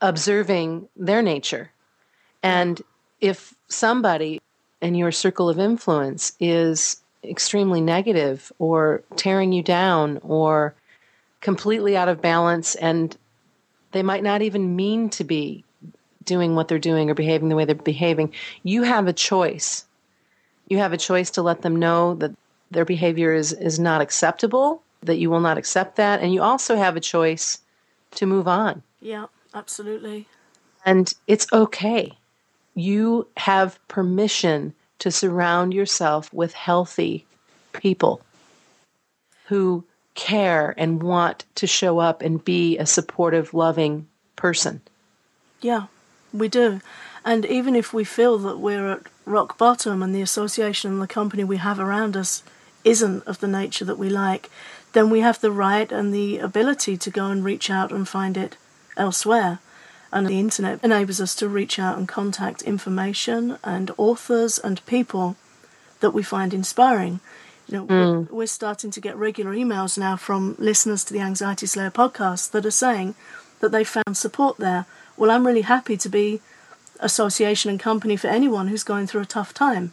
observing 0.00 0.88
their 0.96 1.22
nature? 1.22 1.70
And 2.42 2.80
if 3.20 3.54
somebody 3.68 4.40
in 4.80 4.94
your 4.94 5.12
circle 5.12 5.48
of 5.48 5.58
influence 5.58 6.32
is 6.38 7.02
extremely 7.24 7.80
negative 7.80 8.52
or 8.58 9.02
tearing 9.16 9.52
you 9.52 9.62
down 9.62 10.18
or 10.22 10.74
completely 11.40 11.96
out 11.96 12.08
of 12.08 12.20
balance 12.20 12.74
and 12.74 13.16
they 13.92 14.02
might 14.02 14.22
not 14.22 14.42
even 14.42 14.76
mean 14.76 15.08
to 15.08 15.24
be 15.24 15.64
doing 16.24 16.54
what 16.54 16.68
they're 16.68 16.78
doing 16.78 17.08
or 17.10 17.14
behaving 17.14 17.48
the 17.48 17.56
way 17.56 17.64
they're 17.64 17.74
behaving. 17.74 18.32
You 18.62 18.82
have 18.82 19.06
a 19.06 19.12
choice. 19.12 19.86
You 20.68 20.78
have 20.78 20.92
a 20.92 20.98
choice 20.98 21.30
to 21.32 21.42
let 21.42 21.62
them 21.62 21.76
know 21.76 22.14
that 22.16 22.32
their 22.70 22.84
behavior 22.84 23.32
is, 23.32 23.52
is 23.52 23.78
not 23.78 24.00
acceptable, 24.00 24.82
that 25.04 25.18
you 25.18 25.30
will 25.30 25.40
not 25.40 25.58
accept 25.58 25.96
that. 25.96 26.20
And 26.20 26.32
you 26.32 26.42
also 26.42 26.76
have 26.76 26.96
a 26.96 27.00
choice 27.00 27.58
to 28.12 28.26
move 28.26 28.48
on. 28.48 28.82
Yeah, 29.00 29.26
absolutely. 29.54 30.26
And 30.84 31.12
it's 31.26 31.46
okay. 31.52 32.12
You 32.74 33.28
have 33.36 33.78
permission 33.88 34.74
to 34.98 35.10
surround 35.10 35.74
yourself 35.74 36.32
with 36.32 36.54
healthy 36.54 37.26
people 37.72 38.20
who 39.46 39.84
care 40.14 40.74
and 40.78 41.02
want 41.02 41.44
to 41.56 41.66
show 41.66 41.98
up 41.98 42.22
and 42.22 42.44
be 42.44 42.78
a 42.78 42.86
supportive, 42.86 43.52
loving 43.52 44.06
person. 44.36 44.80
Yeah, 45.60 45.86
we 46.32 46.48
do. 46.48 46.80
And 47.24 47.44
even 47.46 47.74
if 47.74 47.92
we 47.92 48.04
feel 48.04 48.38
that 48.38 48.58
we're 48.58 48.92
at 48.92 49.02
rock 49.24 49.56
bottom 49.56 50.02
and 50.02 50.14
the 50.14 50.22
association 50.22 50.92
and 50.92 51.02
the 51.02 51.06
company 51.06 51.42
we 51.42 51.56
have 51.56 51.80
around 51.80 52.16
us 52.16 52.42
isn't 52.84 53.26
of 53.26 53.40
the 53.40 53.48
nature 53.48 53.84
that 53.84 53.98
we 53.98 54.10
like, 54.10 54.50
then 54.94 55.10
we 55.10 55.20
have 55.20 55.40
the 55.40 55.52
right 55.52 55.92
and 55.92 56.12
the 56.12 56.38
ability 56.38 56.96
to 56.96 57.10
go 57.10 57.26
and 57.26 57.44
reach 57.44 57.68
out 57.68 57.92
and 57.92 58.08
find 58.08 58.36
it 58.36 58.56
elsewhere 58.96 59.60
and 60.14 60.28
the 60.28 60.38
internet 60.38 60.82
enables 60.84 61.20
us 61.20 61.34
to 61.34 61.48
reach 61.48 61.76
out 61.76 61.98
and 61.98 62.06
contact 62.06 62.62
information 62.62 63.58
and 63.64 63.90
authors 63.98 64.60
and 64.60 64.86
people 64.86 65.36
that 65.98 66.12
we 66.12 66.22
find 66.22 66.54
inspiring. 66.54 67.18
You 67.66 67.78
know, 67.78 67.86
mm. 67.86 68.30
we're, 68.30 68.36
we're 68.36 68.46
starting 68.46 68.92
to 68.92 69.00
get 69.00 69.16
regular 69.16 69.52
emails 69.52 69.98
now 69.98 70.14
from 70.16 70.54
listeners 70.56 71.02
to 71.04 71.12
the 71.12 71.18
Anxiety 71.18 71.66
Slayer 71.66 71.90
podcast 71.90 72.52
that 72.52 72.64
are 72.64 72.70
saying 72.70 73.16
that 73.58 73.72
they 73.72 73.82
found 73.82 74.16
support 74.16 74.58
there. 74.58 74.86
Well, 75.16 75.32
I'm 75.32 75.46
really 75.46 75.62
happy 75.62 75.96
to 75.96 76.08
be 76.08 76.40
association 77.00 77.70
and 77.70 77.80
company 77.80 78.16
for 78.16 78.28
anyone 78.28 78.68
who's 78.68 78.84
going 78.84 79.08
through 79.08 79.22
a 79.22 79.26
tough 79.26 79.52
time. 79.52 79.92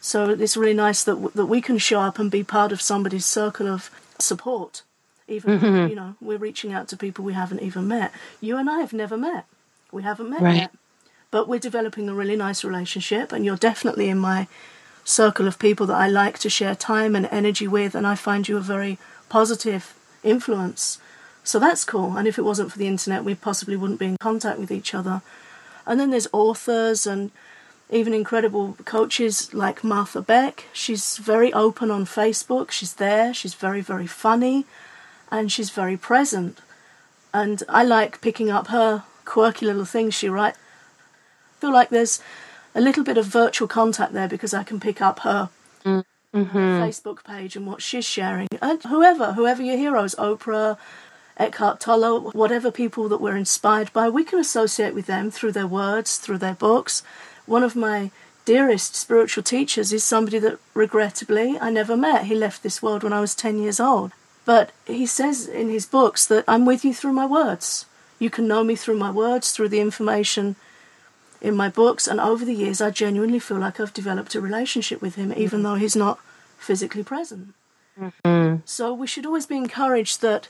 So 0.00 0.30
it's 0.30 0.56
really 0.56 0.74
nice 0.74 1.04
that 1.04 1.34
that 1.34 1.46
we 1.46 1.60
can 1.60 1.78
show 1.78 2.00
up 2.00 2.18
and 2.18 2.30
be 2.30 2.44
part 2.44 2.72
of 2.72 2.80
somebody's 2.80 3.26
circle 3.26 3.68
of 3.68 3.90
support 4.18 4.82
even 5.28 5.60
mm-hmm. 5.60 5.88
you 5.88 5.94
know 5.94 6.16
we're 6.20 6.38
reaching 6.38 6.72
out 6.72 6.88
to 6.88 6.96
people 6.96 7.24
we 7.24 7.34
haven't 7.34 7.60
even 7.60 7.86
met. 7.86 8.12
You 8.40 8.56
and 8.56 8.68
i 8.68 8.80
have 8.80 8.92
never 8.92 9.16
met. 9.16 9.44
We 9.92 10.02
haven't 10.02 10.30
met 10.30 10.40
right. 10.40 10.56
yet. 10.56 10.70
But 11.30 11.46
we're 11.46 11.60
developing 11.60 12.08
a 12.08 12.14
really 12.14 12.36
nice 12.36 12.64
relationship 12.64 13.32
and 13.32 13.44
you're 13.44 13.56
definitely 13.56 14.08
in 14.08 14.18
my 14.18 14.48
circle 15.04 15.46
of 15.46 15.58
people 15.58 15.86
that 15.86 15.96
i 15.96 16.06
like 16.06 16.38
to 16.38 16.50
share 16.50 16.74
time 16.74 17.16
and 17.16 17.26
energy 17.30 17.66
with 17.66 17.94
and 17.94 18.06
i 18.06 18.14
find 18.14 18.46
you 18.48 18.56
a 18.56 18.60
very 18.60 18.98
positive 19.28 19.94
influence. 20.22 20.98
So 21.44 21.58
that's 21.58 21.84
cool. 21.84 22.16
And 22.16 22.28
if 22.28 22.38
it 22.38 22.44
wasn't 22.44 22.72
for 22.72 22.78
the 22.78 22.88
internet 22.88 23.24
we 23.24 23.34
possibly 23.34 23.76
wouldn't 23.76 24.00
be 24.00 24.06
in 24.06 24.16
contact 24.18 24.58
with 24.58 24.70
each 24.70 24.94
other. 24.94 25.22
And 25.86 26.00
then 26.00 26.10
there's 26.10 26.28
authors 26.32 27.06
and 27.06 27.30
even 27.90 28.12
incredible 28.12 28.76
coaches 28.84 29.52
like 29.54 29.82
Martha 29.82 30.20
Beck. 30.20 30.64
She's 30.72 31.16
very 31.16 31.52
open 31.52 31.90
on 31.90 32.04
Facebook. 32.04 32.70
She's 32.70 32.94
there. 32.94 33.32
She's 33.32 33.54
very, 33.54 33.80
very 33.80 34.06
funny 34.06 34.66
and 35.30 35.50
she's 35.50 35.70
very 35.70 35.96
present. 35.96 36.60
And 37.32 37.62
I 37.68 37.84
like 37.84 38.20
picking 38.20 38.50
up 38.50 38.68
her 38.68 39.04
quirky 39.24 39.66
little 39.66 39.84
things 39.84 40.14
she 40.14 40.28
writes. 40.28 40.58
I 40.58 41.60
feel 41.60 41.72
like 41.72 41.90
there's 41.90 42.20
a 42.74 42.80
little 42.80 43.04
bit 43.04 43.18
of 43.18 43.26
virtual 43.26 43.68
contact 43.68 44.12
there 44.12 44.28
because 44.28 44.54
I 44.54 44.62
can 44.62 44.80
pick 44.80 45.00
up 45.00 45.20
her 45.20 45.50
mm-hmm. 45.84 46.56
Facebook 46.56 47.24
page 47.24 47.56
and 47.56 47.66
what 47.66 47.82
she's 47.82 48.04
sharing. 48.04 48.48
And 48.60 48.82
whoever, 48.82 49.32
whoever 49.32 49.62
your 49.62 49.76
heroes, 49.76 50.14
Oprah, 50.16 50.78
Eckhart 51.36 51.80
Tolle, 51.80 52.30
whatever 52.32 52.70
people 52.70 53.08
that 53.08 53.20
we're 53.20 53.36
inspired 53.36 53.92
by, 53.92 54.08
we 54.08 54.24
can 54.24 54.38
associate 54.38 54.94
with 54.94 55.06
them 55.06 55.30
through 55.30 55.52
their 55.52 55.66
words, 55.66 56.18
through 56.18 56.38
their 56.38 56.54
books. 56.54 57.02
One 57.48 57.64
of 57.64 57.74
my 57.74 58.10
dearest 58.44 58.94
spiritual 58.94 59.42
teachers 59.42 59.92
is 59.92 60.04
somebody 60.04 60.38
that 60.38 60.58
regrettably 60.74 61.58
I 61.58 61.70
never 61.70 61.96
met. 61.96 62.26
He 62.26 62.34
left 62.34 62.62
this 62.62 62.82
world 62.82 63.02
when 63.02 63.12
I 63.12 63.20
was 63.20 63.34
10 63.34 63.58
years 63.58 63.80
old. 63.80 64.12
But 64.44 64.70
he 64.86 65.06
says 65.06 65.46
in 65.46 65.68
his 65.68 65.86
books 65.86 66.26
that 66.26 66.44
I'm 66.46 66.64
with 66.64 66.84
you 66.84 66.94
through 66.94 67.12
my 67.12 67.26
words. 67.26 67.86
You 68.18 68.30
can 68.30 68.46
know 68.46 68.64
me 68.64 68.76
through 68.76 68.98
my 68.98 69.10
words, 69.10 69.52
through 69.52 69.70
the 69.70 69.80
information 69.80 70.56
in 71.40 71.56
my 71.56 71.68
books, 71.68 72.06
and 72.06 72.20
over 72.20 72.44
the 72.44 72.54
years, 72.54 72.80
I 72.80 72.90
genuinely 72.90 73.38
feel 73.38 73.58
like 73.58 73.78
I've 73.78 73.94
developed 73.94 74.34
a 74.34 74.40
relationship 74.40 75.00
with 75.00 75.14
him, 75.14 75.32
even 75.32 75.58
mm-hmm. 75.60 75.62
though 75.62 75.74
he's 75.76 75.94
not 75.94 76.18
physically 76.58 77.04
present. 77.04 77.54
Mm-hmm. 78.00 78.56
So 78.64 78.92
we 78.92 79.06
should 79.06 79.26
always 79.26 79.46
be 79.46 79.56
encouraged 79.56 80.20
that 80.22 80.48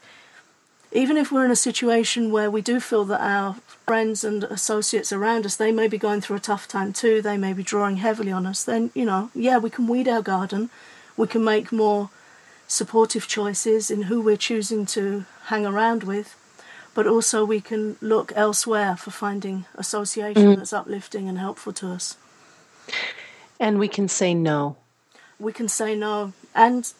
even 0.92 1.16
if 1.16 1.30
we're 1.30 1.44
in 1.44 1.50
a 1.50 1.56
situation 1.56 2.30
where 2.30 2.50
we 2.50 2.62
do 2.62 2.80
feel 2.80 3.04
that 3.04 3.20
our 3.20 3.54
friends 3.86 4.24
and 4.24 4.44
associates 4.44 5.12
around 5.12 5.44
us 5.44 5.56
they 5.56 5.72
may 5.72 5.88
be 5.88 5.98
going 5.98 6.20
through 6.20 6.36
a 6.36 6.40
tough 6.40 6.66
time 6.68 6.92
too 6.92 7.20
they 7.22 7.36
may 7.36 7.52
be 7.52 7.62
drawing 7.62 7.96
heavily 7.96 8.32
on 8.32 8.46
us 8.46 8.64
then 8.64 8.90
you 8.94 9.04
know 9.04 9.30
yeah 9.34 9.58
we 9.58 9.70
can 9.70 9.86
weed 9.86 10.08
our 10.08 10.22
garden 10.22 10.70
we 11.16 11.26
can 11.26 11.44
make 11.44 11.72
more 11.72 12.10
supportive 12.68 13.26
choices 13.26 13.90
in 13.90 14.02
who 14.02 14.20
we're 14.20 14.36
choosing 14.36 14.86
to 14.86 15.24
hang 15.46 15.66
around 15.66 16.04
with, 16.04 16.36
but 16.94 17.06
also 17.06 17.44
we 17.44 17.60
can 17.60 17.96
look 18.00 18.32
elsewhere 18.36 18.96
for 18.96 19.10
finding 19.10 19.64
association 19.74 20.44
mm. 20.44 20.56
that's 20.56 20.72
uplifting 20.72 21.28
and 21.28 21.38
helpful 21.38 21.72
to 21.72 21.88
us. 21.88 22.16
And 23.58 23.78
we 23.78 23.88
can 23.88 24.06
say 24.06 24.34
no. 24.34 24.76
We 25.40 25.52
can 25.52 25.68
say 25.68 25.96
no. 25.96 26.34
And 26.54 26.92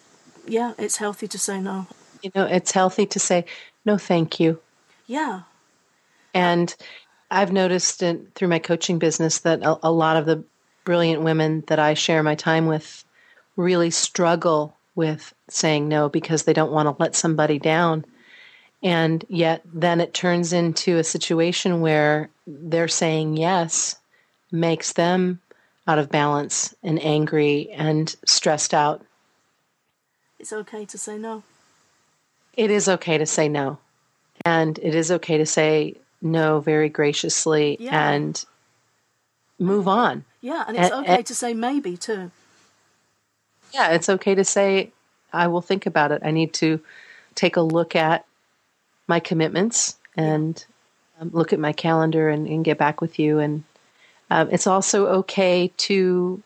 yeah, 0.46 0.72
it's 0.78 0.96
healthy 0.96 1.28
to 1.28 1.38
say 1.38 1.60
no. 1.60 1.86
You 2.22 2.32
know, 2.34 2.46
it's 2.46 2.72
healthy 2.72 3.06
to 3.06 3.20
say 3.20 3.44
no, 3.88 3.96
thank 3.96 4.38
you. 4.38 4.60
Yeah. 5.06 5.40
And 6.34 6.76
I've 7.30 7.52
noticed 7.52 8.02
in, 8.02 8.28
through 8.34 8.48
my 8.48 8.58
coaching 8.58 8.98
business 8.98 9.38
that 9.38 9.62
a, 9.62 9.78
a 9.82 9.90
lot 9.90 10.18
of 10.18 10.26
the 10.26 10.44
brilliant 10.84 11.22
women 11.22 11.64
that 11.68 11.78
I 11.78 11.94
share 11.94 12.22
my 12.22 12.34
time 12.34 12.66
with 12.66 13.02
really 13.56 13.88
struggle 13.90 14.76
with 14.94 15.32
saying 15.48 15.88
no 15.88 16.10
because 16.10 16.42
they 16.42 16.52
don't 16.52 16.70
want 16.70 16.86
to 16.86 17.02
let 17.02 17.16
somebody 17.16 17.58
down. 17.58 18.04
And 18.82 19.24
yet, 19.30 19.62
then 19.64 20.02
it 20.02 20.12
turns 20.12 20.52
into 20.52 20.98
a 20.98 21.04
situation 21.04 21.80
where 21.80 22.28
they're 22.46 22.88
saying 22.88 23.38
yes 23.38 23.96
makes 24.52 24.92
them 24.92 25.40
out 25.86 25.98
of 25.98 26.10
balance 26.10 26.74
and 26.82 27.02
angry 27.02 27.70
and 27.70 28.14
stressed 28.26 28.74
out. 28.74 29.02
It's 30.38 30.52
okay 30.52 30.84
to 30.84 30.98
say 30.98 31.16
no. 31.16 31.42
It 32.58 32.72
is 32.72 32.88
okay 32.88 33.16
to 33.18 33.24
say 33.24 33.48
no. 33.48 33.78
And 34.44 34.78
it 34.80 34.92
is 34.92 35.12
okay 35.12 35.38
to 35.38 35.46
say 35.46 35.94
no 36.20 36.58
very 36.58 36.88
graciously 36.88 37.76
yeah. 37.78 38.10
and 38.10 38.44
move 39.60 39.86
on. 39.86 40.24
Yeah, 40.40 40.64
and 40.66 40.76
it's 40.76 40.90
okay 40.90 41.16
and, 41.18 41.26
to 41.26 41.34
say 41.36 41.54
maybe 41.54 41.96
too. 41.96 42.32
Yeah, 43.72 43.90
it's 43.90 44.08
okay 44.08 44.34
to 44.34 44.44
say, 44.44 44.90
I 45.32 45.46
will 45.46 45.60
think 45.60 45.86
about 45.86 46.10
it. 46.10 46.22
I 46.24 46.32
need 46.32 46.52
to 46.54 46.80
take 47.36 47.56
a 47.56 47.60
look 47.60 47.94
at 47.94 48.26
my 49.06 49.20
commitments 49.20 49.96
and 50.16 50.64
um, 51.20 51.30
look 51.32 51.52
at 51.52 51.60
my 51.60 51.72
calendar 51.72 52.28
and, 52.28 52.48
and, 52.48 52.64
get 52.64 52.76
back 52.76 53.00
with 53.00 53.20
you. 53.20 53.38
And 53.38 53.62
um, 54.30 54.48
it's 54.50 54.66
also 54.66 55.06
okay 55.06 55.70
to 55.76 56.42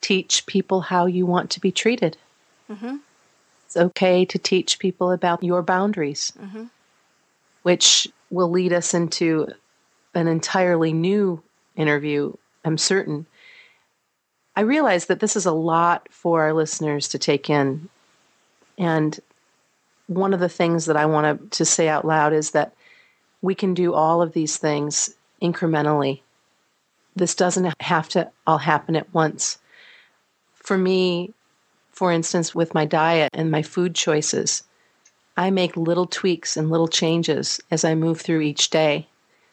teach 0.00 0.46
people 0.46 0.80
how 0.80 1.04
you 1.04 1.26
want 1.26 1.50
to 1.50 1.60
be 1.60 1.70
treated. 1.70 2.16
Mm-hmm. 2.70 2.96
It's 3.70 3.76
okay 3.76 4.24
to 4.24 4.36
teach 4.36 4.80
people 4.80 5.12
about 5.12 5.44
your 5.44 5.62
boundaries, 5.62 6.32
Mm-hmm. 6.40 6.64
which 7.62 8.08
will 8.28 8.50
lead 8.50 8.72
us 8.72 8.94
into 8.94 9.46
an 10.12 10.26
entirely 10.26 10.92
new 10.92 11.40
interview, 11.76 12.32
I'm 12.64 12.76
certain. 12.76 13.26
I 14.56 14.62
realize 14.62 15.06
that 15.06 15.20
this 15.20 15.36
is 15.36 15.46
a 15.46 15.52
lot 15.52 16.08
for 16.10 16.42
our 16.42 16.52
listeners 16.52 17.06
to 17.08 17.18
take 17.18 17.48
in. 17.48 17.88
And 18.76 19.18
one 20.08 20.34
of 20.34 20.40
the 20.40 20.48
things 20.48 20.86
that 20.86 20.96
I 20.96 21.06
want 21.06 21.52
to 21.52 21.64
say 21.64 21.88
out 21.88 22.04
loud 22.04 22.32
is 22.32 22.50
that 22.50 22.72
we 23.40 23.54
can 23.54 23.72
do 23.74 23.94
all 23.94 24.20
of 24.20 24.32
these 24.32 24.56
things 24.56 25.14
incrementally. 25.40 26.22
This 27.14 27.36
doesn't 27.36 27.72
have 27.80 28.08
to 28.10 28.30
all 28.48 28.58
happen 28.58 28.96
at 28.96 29.14
once. 29.14 29.58
For 30.54 30.76
me, 30.76 31.34
for 32.00 32.10
instance, 32.10 32.54
with 32.54 32.72
my 32.72 32.86
diet 32.86 33.28
and 33.34 33.50
my 33.50 33.60
food 33.60 33.94
choices, 33.94 34.62
I 35.36 35.50
make 35.50 35.76
little 35.76 36.06
tweaks 36.06 36.56
and 36.56 36.70
little 36.70 36.88
changes 36.88 37.60
as 37.70 37.84
I 37.84 37.94
move 37.94 38.22
through 38.22 38.40
each 38.40 38.70
day. 38.70 39.06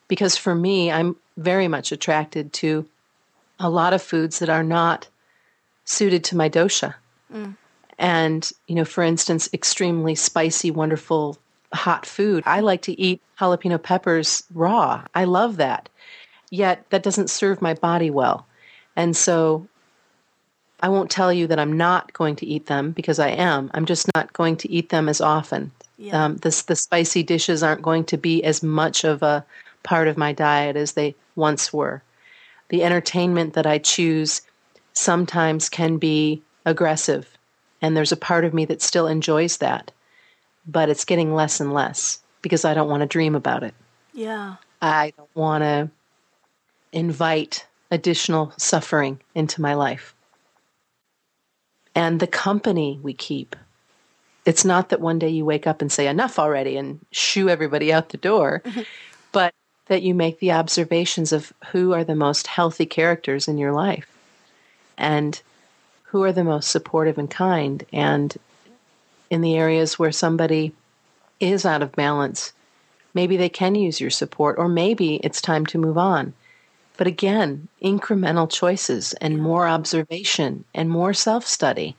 Because 0.08 0.38
for 0.38 0.56
me, 0.56 0.90
I'm 0.90 1.18
very 1.36 1.68
much 1.68 1.92
attracted 1.92 2.54
to 2.54 2.88
a 3.60 3.70
lot 3.70 3.92
of 3.92 4.02
foods 4.02 4.40
that 4.40 4.48
are 4.48 4.64
not 4.64 5.10
suited 5.84 6.24
to 6.24 6.38
my 6.38 6.50
dosha. 6.50 6.96
Mm. 7.34 7.58
And, 8.00 8.50
you 8.68 8.76
know, 8.76 8.86
for 8.86 9.04
instance, 9.04 9.50
extremely 9.52 10.16
spicy, 10.16 10.72
wonderful 10.72 11.38
hot 11.74 12.06
food. 12.06 12.44
I 12.46 12.62
like 12.62 12.84
to 12.84 12.98
eat 12.98 13.22
jalapeno 13.42 13.84
peppers 13.84 14.46
raw. 14.54 15.04
I 15.14 15.26
love 15.26 15.58
that. 15.58 15.90
Yet 16.50 16.90
that 16.92 17.04
doesn't 17.04 17.30
serve 17.30 17.62
my 17.62 17.74
body 17.74 18.10
well. 18.10 18.48
And 18.96 19.18
so 19.18 19.68
I 20.80 20.90
won't 20.90 21.10
tell 21.10 21.34
you 21.34 21.48
that 21.48 21.60
I'm 21.60 21.76
not 21.76 22.14
going 22.14 22.36
to 22.38 22.46
eat 22.46 22.68
them 22.68 22.92
because 22.92 23.20
I 23.20 23.30
am. 23.30 23.72
I'm 23.74 23.86
just 23.86 24.10
not 24.16 24.34
going 24.34 24.58
to 24.58 24.72
eat 24.72 24.90
them 24.90 25.10
as 25.10 25.22
often. 25.22 25.72
Yeah. 25.98 26.26
Um, 26.26 26.38
the, 26.38 26.64
the 26.68 26.76
spicy 26.76 27.24
dishes 27.24 27.64
aren't 27.64 27.82
going 27.82 28.04
to 28.06 28.18
be 28.18 28.44
as 28.44 28.62
much 28.62 29.04
of 29.04 29.24
a 29.24 29.44
part 29.82 30.08
of 30.08 30.18
my 30.18 30.34
diet 30.34 30.76
as 30.76 30.94
they 30.94 31.16
once 31.36 31.74
were. 31.74 32.04
The 32.70 32.84
entertainment 32.84 33.54
that 33.54 33.66
I 33.66 33.80
choose 33.80 34.42
sometimes 34.94 35.70
can 35.70 35.98
be 35.98 36.42
aggressive, 36.66 37.38
and 37.82 37.96
there's 37.96 38.12
a 38.12 38.18
part 38.18 38.46
of 38.46 38.54
me 38.54 38.66
that 38.66 38.82
still 38.82 39.08
enjoys 39.08 39.58
that, 39.58 39.92
but 40.68 40.90
it's 40.90 41.06
getting 41.06 41.34
less 41.34 41.60
and 41.60 41.74
less 41.74 42.20
because 42.42 42.66
I 42.66 42.74
don't 42.74 42.90
want 42.90 43.02
to 43.02 43.08
dream 43.08 43.36
about 43.36 43.64
it. 43.64 43.74
Yeah. 44.14 44.56
I 44.82 45.14
don't 45.18 45.36
want 45.36 45.64
to 45.64 45.90
invite 46.92 47.66
additional 47.90 48.54
suffering 48.58 49.20
into 49.34 49.62
my 49.62 49.74
life. 49.74 50.14
And 51.98 52.20
the 52.20 52.28
company 52.28 53.00
we 53.02 53.14
keep. 53.14 53.56
It's 54.46 54.64
not 54.64 54.90
that 54.90 55.02
one 55.02 55.18
day 55.18 55.30
you 55.30 55.44
wake 55.44 55.66
up 55.66 55.82
and 55.82 55.92
say, 55.92 56.08
enough 56.08 56.38
already, 56.38 56.78
and 56.78 57.04
shoo 57.12 57.50
everybody 57.50 57.92
out 57.92 58.10
the 58.10 58.18
door, 58.18 58.62
but 59.32 59.52
that 59.88 60.04
you 60.04 60.14
make 60.14 60.38
the 60.38 60.52
observations 60.52 61.32
of 61.32 61.52
who 61.72 61.94
are 61.94 62.04
the 62.04 62.14
most 62.14 62.46
healthy 62.46 62.86
characters 62.86 63.48
in 63.48 63.58
your 63.58 63.74
life 63.74 64.16
and 64.96 65.42
who 66.04 66.22
are 66.24 66.32
the 66.32 66.44
most 66.44 66.70
supportive 66.70 67.18
and 67.18 67.32
kind. 67.32 67.84
And 67.92 68.38
in 69.32 69.42
the 69.42 69.56
areas 69.56 69.98
where 69.98 70.12
somebody 70.12 70.74
is 71.40 71.66
out 71.66 71.82
of 71.82 71.94
balance, 71.94 72.54
maybe 73.16 73.38
they 73.38 73.50
can 73.50 73.74
use 73.74 74.00
your 74.00 74.12
support, 74.12 74.60
or 74.60 74.70
maybe 74.70 75.16
it's 75.24 75.42
time 75.42 75.66
to 75.66 75.80
move 75.80 75.98
on. 75.98 76.36
But 76.98 77.08
again, 77.08 77.68
incremental 77.82 78.52
choices 78.52 79.14
and 79.14 79.38
more 79.42 79.68
observation 79.68 80.66
and 80.74 80.90
more 80.90 81.14
self 81.14 81.46
study. 81.46 81.96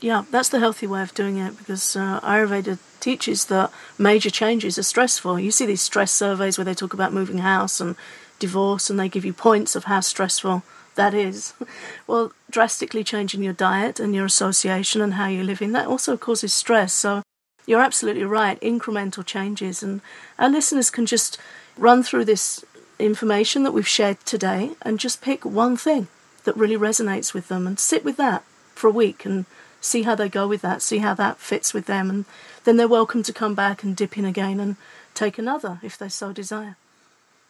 Yeah, 0.00 0.24
that's 0.30 0.48
the 0.48 0.60
healthy 0.60 0.86
way 0.86 1.02
of 1.02 1.14
doing 1.14 1.36
it 1.36 1.58
because 1.58 1.94
uh, 1.94 2.20
Ayurveda 2.20 2.78
teaches 3.00 3.46
that 3.46 3.70
major 3.98 4.30
changes 4.30 4.78
are 4.78 4.82
stressful. 4.82 5.38
You 5.38 5.50
see 5.50 5.66
these 5.66 5.82
stress 5.82 6.10
surveys 6.10 6.56
where 6.56 6.64
they 6.64 6.74
talk 6.74 6.94
about 6.94 7.12
moving 7.12 7.38
house 7.38 7.80
and 7.80 7.96
divorce 8.38 8.88
and 8.88 8.98
they 8.98 9.08
give 9.08 9.24
you 9.26 9.34
points 9.34 9.76
of 9.76 9.84
how 9.84 10.00
stressful 10.00 10.62
that 10.94 11.14
is. 11.14 11.54
Well, 12.06 12.32
drastically 12.50 13.04
changing 13.04 13.44
your 13.44 13.52
diet 13.52 14.00
and 14.00 14.14
your 14.16 14.24
association 14.24 15.00
and 15.00 15.14
how 15.14 15.28
you're 15.28 15.44
living, 15.44 15.70
that 15.72 15.86
also 15.86 16.16
causes 16.16 16.52
stress. 16.52 16.92
So 16.92 17.22
you're 17.66 17.80
absolutely 17.80 18.24
right, 18.24 18.60
incremental 18.60 19.24
changes. 19.24 19.80
And 19.80 20.00
our 20.40 20.48
listeners 20.48 20.90
can 20.90 21.06
just 21.06 21.38
run 21.78 22.02
through 22.02 22.24
this 22.24 22.64
information 23.00 23.62
that 23.62 23.72
we've 23.72 23.88
shared 23.88 24.20
today 24.24 24.72
and 24.82 24.98
just 24.98 25.22
pick 25.22 25.44
one 25.44 25.76
thing 25.76 26.08
that 26.44 26.56
really 26.56 26.76
resonates 26.76 27.34
with 27.34 27.48
them 27.48 27.66
and 27.66 27.78
sit 27.78 28.04
with 28.04 28.16
that 28.16 28.44
for 28.74 28.88
a 28.88 28.92
week 28.92 29.24
and 29.24 29.46
see 29.80 30.02
how 30.02 30.14
they 30.14 30.28
go 30.28 30.46
with 30.46 30.62
that, 30.62 30.82
see 30.82 30.98
how 30.98 31.14
that 31.14 31.38
fits 31.38 31.72
with 31.72 31.86
them, 31.86 32.10
and 32.10 32.24
then 32.64 32.76
they're 32.76 32.88
welcome 32.88 33.22
to 33.22 33.32
come 33.32 33.54
back 33.54 33.82
and 33.82 33.96
dip 33.96 34.18
in 34.18 34.24
again 34.24 34.60
and 34.60 34.76
take 35.14 35.38
another 35.38 35.80
if 35.82 35.96
they 35.96 36.08
so 36.08 36.32
desire. 36.32 36.76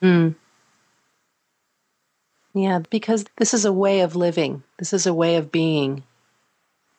Hmm. 0.00 0.30
Yeah, 2.54 2.80
because 2.90 3.24
this 3.36 3.54
is 3.54 3.64
a 3.64 3.72
way 3.72 4.00
of 4.00 4.16
living, 4.16 4.62
this 4.78 4.92
is 4.92 5.06
a 5.06 5.14
way 5.14 5.36
of 5.36 5.52
being. 5.52 6.02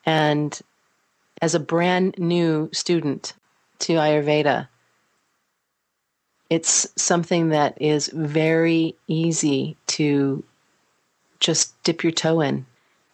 And 0.06 0.60
as 1.42 1.56
a 1.56 1.60
brand 1.60 2.18
new 2.18 2.70
student 2.72 3.34
to 3.80 3.94
Ayurveda, 3.94 4.68
it's 6.52 6.86
something 6.98 7.48
that 7.50 7.82
is 7.82 8.10
very 8.14 8.94
easy 9.08 9.78
to 9.88 10.44
just 11.40 11.82
dip 11.84 12.04
your 12.04 12.12
toe 12.12 12.42
in, 12.42 12.66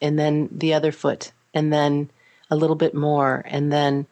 and 0.02 0.18
then 0.18 0.50
the 0.52 0.74
other 0.74 0.92
foot, 0.92 1.32
and 1.54 1.72
then 1.72 2.10
a 2.50 2.56
little 2.56 2.76
bit 2.76 2.96
more, 2.96 3.44
and 3.46 3.72
then 3.72 4.08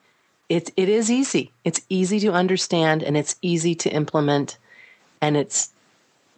it, 0.48 0.70
it 0.78 0.90
is 0.90 1.10
easy. 1.10 1.52
It's 1.64 1.82
easy 1.90 2.20
to 2.20 2.34
understand, 2.34 3.02
and 3.02 3.18
it's 3.18 3.36
easy 3.42 3.74
to 3.74 3.90
implement, 3.90 4.60
and 5.20 5.36
it's 5.36 5.72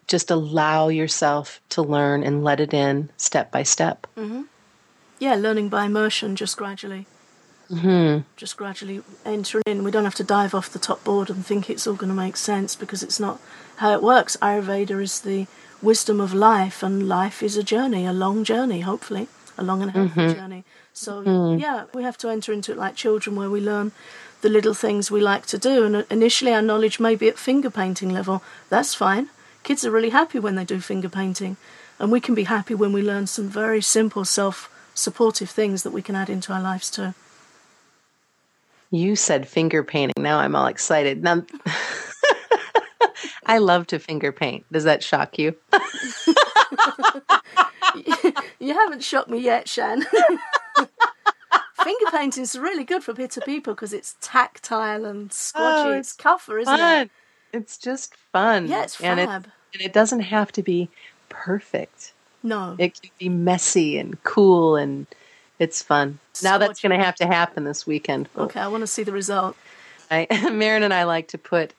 just 0.07 0.31
allow 0.31 0.87
yourself 0.87 1.59
to 1.71 1.81
learn 1.81 2.23
and 2.23 2.41
let 2.41 2.61
it 2.61 2.73
in 2.73 3.09
step 3.17 3.51
by 3.51 3.63
step. 3.63 4.07
Mm-hmm. 4.15 4.43
Yeah, 5.19 5.35
learning 5.35 5.67
by 5.67 5.87
immersion, 5.87 6.37
just 6.37 6.55
gradually. 6.55 7.05
Mm-hmm. 7.71 8.21
Just 8.35 8.57
gradually 8.57 9.03
enter 9.25 9.61
in. 9.65 9.83
We 9.83 9.91
don't 9.91 10.05
have 10.05 10.15
to 10.15 10.23
dive 10.23 10.55
off 10.55 10.71
the 10.71 10.79
top 10.79 11.03
board 11.03 11.29
and 11.29 11.45
think 11.45 11.69
it's 11.69 11.85
all 11.85 11.95
going 11.95 12.09
to 12.09 12.15
make 12.15 12.37
sense 12.37 12.75
because 12.75 13.03
it's 13.03 13.19
not 13.19 13.39
how 13.77 13.93
it 13.93 14.01
works. 14.01 14.37
Ayurveda 14.41 15.01
is 15.01 15.21
the 15.21 15.47
wisdom 15.81 16.19
of 16.19 16.33
life, 16.33 16.81
and 16.81 17.07
life 17.07 17.43
is 17.43 17.57
a 17.57 17.63
journey, 17.63 18.05
a 18.05 18.13
long 18.13 18.43
journey, 18.43 18.81
hopefully, 18.81 19.27
a 19.57 19.63
long 19.63 19.81
and 19.81 19.91
healthy 19.91 20.21
mm-hmm. 20.21 20.39
journey. 20.39 20.63
So, 20.93 21.23
mm-hmm. 21.23 21.59
yeah, 21.59 21.85
we 21.93 22.03
have 22.03 22.17
to 22.19 22.29
enter 22.29 22.51
into 22.51 22.71
it 22.71 22.77
like 22.77 22.95
children 22.95 23.35
where 23.35 23.49
we 23.49 23.61
learn 23.61 23.91
the 24.41 24.49
little 24.49 24.73
things 24.73 25.11
we 25.11 25.21
like 25.21 25.45
to 25.47 25.57
do. 25.57 25.85
And 25.85 25.95
uh, 25.95 26.03
initially, 26.09 26.53
our 26.53 26.61
knowledge 26.61 26.99
may 26.99 27.15
be 27.15 27.27
at 27.27 27.37
finger 27.37 27.69
painting 27.69 28.09
level. 28.09 28.41
That's 28.69 28.95
fine. 28.95 29.29
Kids 29.63 29.85
are 29.85 29.91
really 29.91 30.09
happy 30.09 30.39
when 30.39 30.55
they 30.55 30.65
do 30.65 30.79
finger 30.79 31.09
painting, 31.09 31.57
and 31.99 32.11
we 32.11 32.21
can 32.21 32.33
be 32.33 32.45
happy 32.45 32.73
when 32.73 32.93
we 32.93 33.01
learn 33.01 33.27
some 33.27 33.49
very 33.49 33.81
simple 33.81 34.25
self 34.25 34.73
supportive 34.93 35.49
things 35.49 35.83
that 35.83 35.91
we 35.91 36.01
can 36.01 36.15
add 36.15 36.29
into 36.29 36.51
our 36.51 36.61
lives 36.61 36.89
too. 36.89 37.13
You 38.91 39.15
said 39.15 39.47
finger 39.47 39.83
painting. 39.83 40.21
Now 40.21 40.39
I'm 40.39 40.55
all 40.55 40.67
excited. 40.67 41.23
Now, 41.23 41.43
I 43.45 43.57
love 43.57 43.87
to 43.87 43.99
finger 43.99 44.31
paint. 44.31 44.65
Does 44.71 44.85
that 44.85 45.03
shock 45.03 45.37
you? 45.37 45.55
You 48.67 48.73
haven't 48.73 49.03
shocked 49.03 49.29
me 49.29 49.39
yet, 49.39 49.69
Shan. 49.69 50.01
Finger 51.75 52.11
painting 52.11 52.43
is 52.43 52.57
really 52.57 52.83
good 52.83 53.03
for 53.03 53.13
pitta 53.13 53.39
people 53.41 53.73
because 53.73 53.93
it's 53.93 54.17
tactile 54.19 55.05
and 55.05 55.29
squodgy. 55.29 55.85
Oh, 55.85 55.91
it's 55.91 56.11
cuffer, 56.11 56.59
isn't 56.59 56.77
fun. 56.77 57.01
it? 57.03 57.11
It's 57.53 57.77
just 57.77 58.15
fun. 58.15 58.67
Yeah, 58.67 58.83
it's 58.83 58.99
and 58.99 59.19
it, 59.19 59.29
and 59.29 59.45
it 59.79 59.93
doesn't 59.93 60.19
have 60.19 60.51
to 60.53 60.63
be 60.63 60.89
perfect. 61.29 62.13
No. 62.43 62.75
It 62.77 62.99
can 62.99 63.11
be 63.19 63.29
messy 63.29 63.97
and 63.97 64.21
cool, 64.23 64.75
and 64.75 65.07
it's 65.59 65.81
fun. 65.81 66.19
Now 66.43 66.57
that's 66.57 66.81
going 66.81 66.97
to 66.97 67.03
have 67.03 67.15
to 67.15 67.27
happen 67.27 67.63
this 67.63 67.87
weekend. 67.87 68.29
Okay, 68.37 68.59
I 68.59 68.67
want 68.67 68.81
to 68.81 68.87
see 68.87 69.03
the 69.03 69.11
result. 69.11 69.55
I, 70.11 70.27
Marin 70.51 70.83
and 70.83 70.93
I 70.93 71.03
like 71.03 71.29
to 71.29 71.37
put 71.37 71.73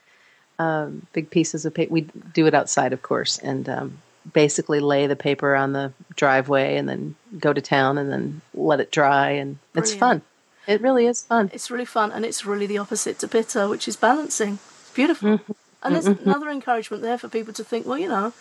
um, 0.59 1.07
big 1.13 1.31
pieces 1.31 1.65
of 1.65 1.75
paper. 1.75 1.93
We 1.93 2.03
do 2.03 2.47
it 2.47 2.55
outside, 2.55 2.93
of 2.93 3.03
course, 3.03 3.39
and 3.39 3.69
um, 3.69 3.99
basically 4.33 4.81
lay 4.81 5.07
the 5.07 5.17
paper 5.17 5.55
on 5.55 5.73
the 5.73 5.93
driveway 6.17 6.77
and 6.77 6.89
then 6.89 7.15
go 7.39 7.53
to 7.53 7.61
town 7.61 7.99
and 7.99 8.11
then 8.11 8.41
let 8.55 8.81
it 8.81 8.91
dry. 8.91 9.31
And 9.31 9.59
it's 9.75 9.95
fun. 9.95 10.23
It 10.67 10.83
really 10.83 11.07
is 11.07 11.23
fun. 11.23 11.51
It's 11.55 11.71
really 11.71 11.87
fun, 11.87 12.13
and 12.13 12.27
it's 12.27 12.45
really 12.45 12.67
the 12.67 12.77
opposite 12.77 13.19
to 13.21 13.29
pitta, 13.29 13.69
which 13.69 13.89
is 13.89 13.97
balancing. 13.97 14.59
It's 14.83 14.93
beautiful. 14.93 15.39
Mm-hmm. 15.39 15.53
And 15.83 15.95
there's 15.95 16.07
another 16.07 16.51
encouragement 16.51 17.03
there 17.03 17.17
for 17.17 17.29
people 17.29 17.55
to 17.55 17.65
think, 17.65 17.87
well, 17.87 17.97
you 17.97 18.09
know, 18.09 18.35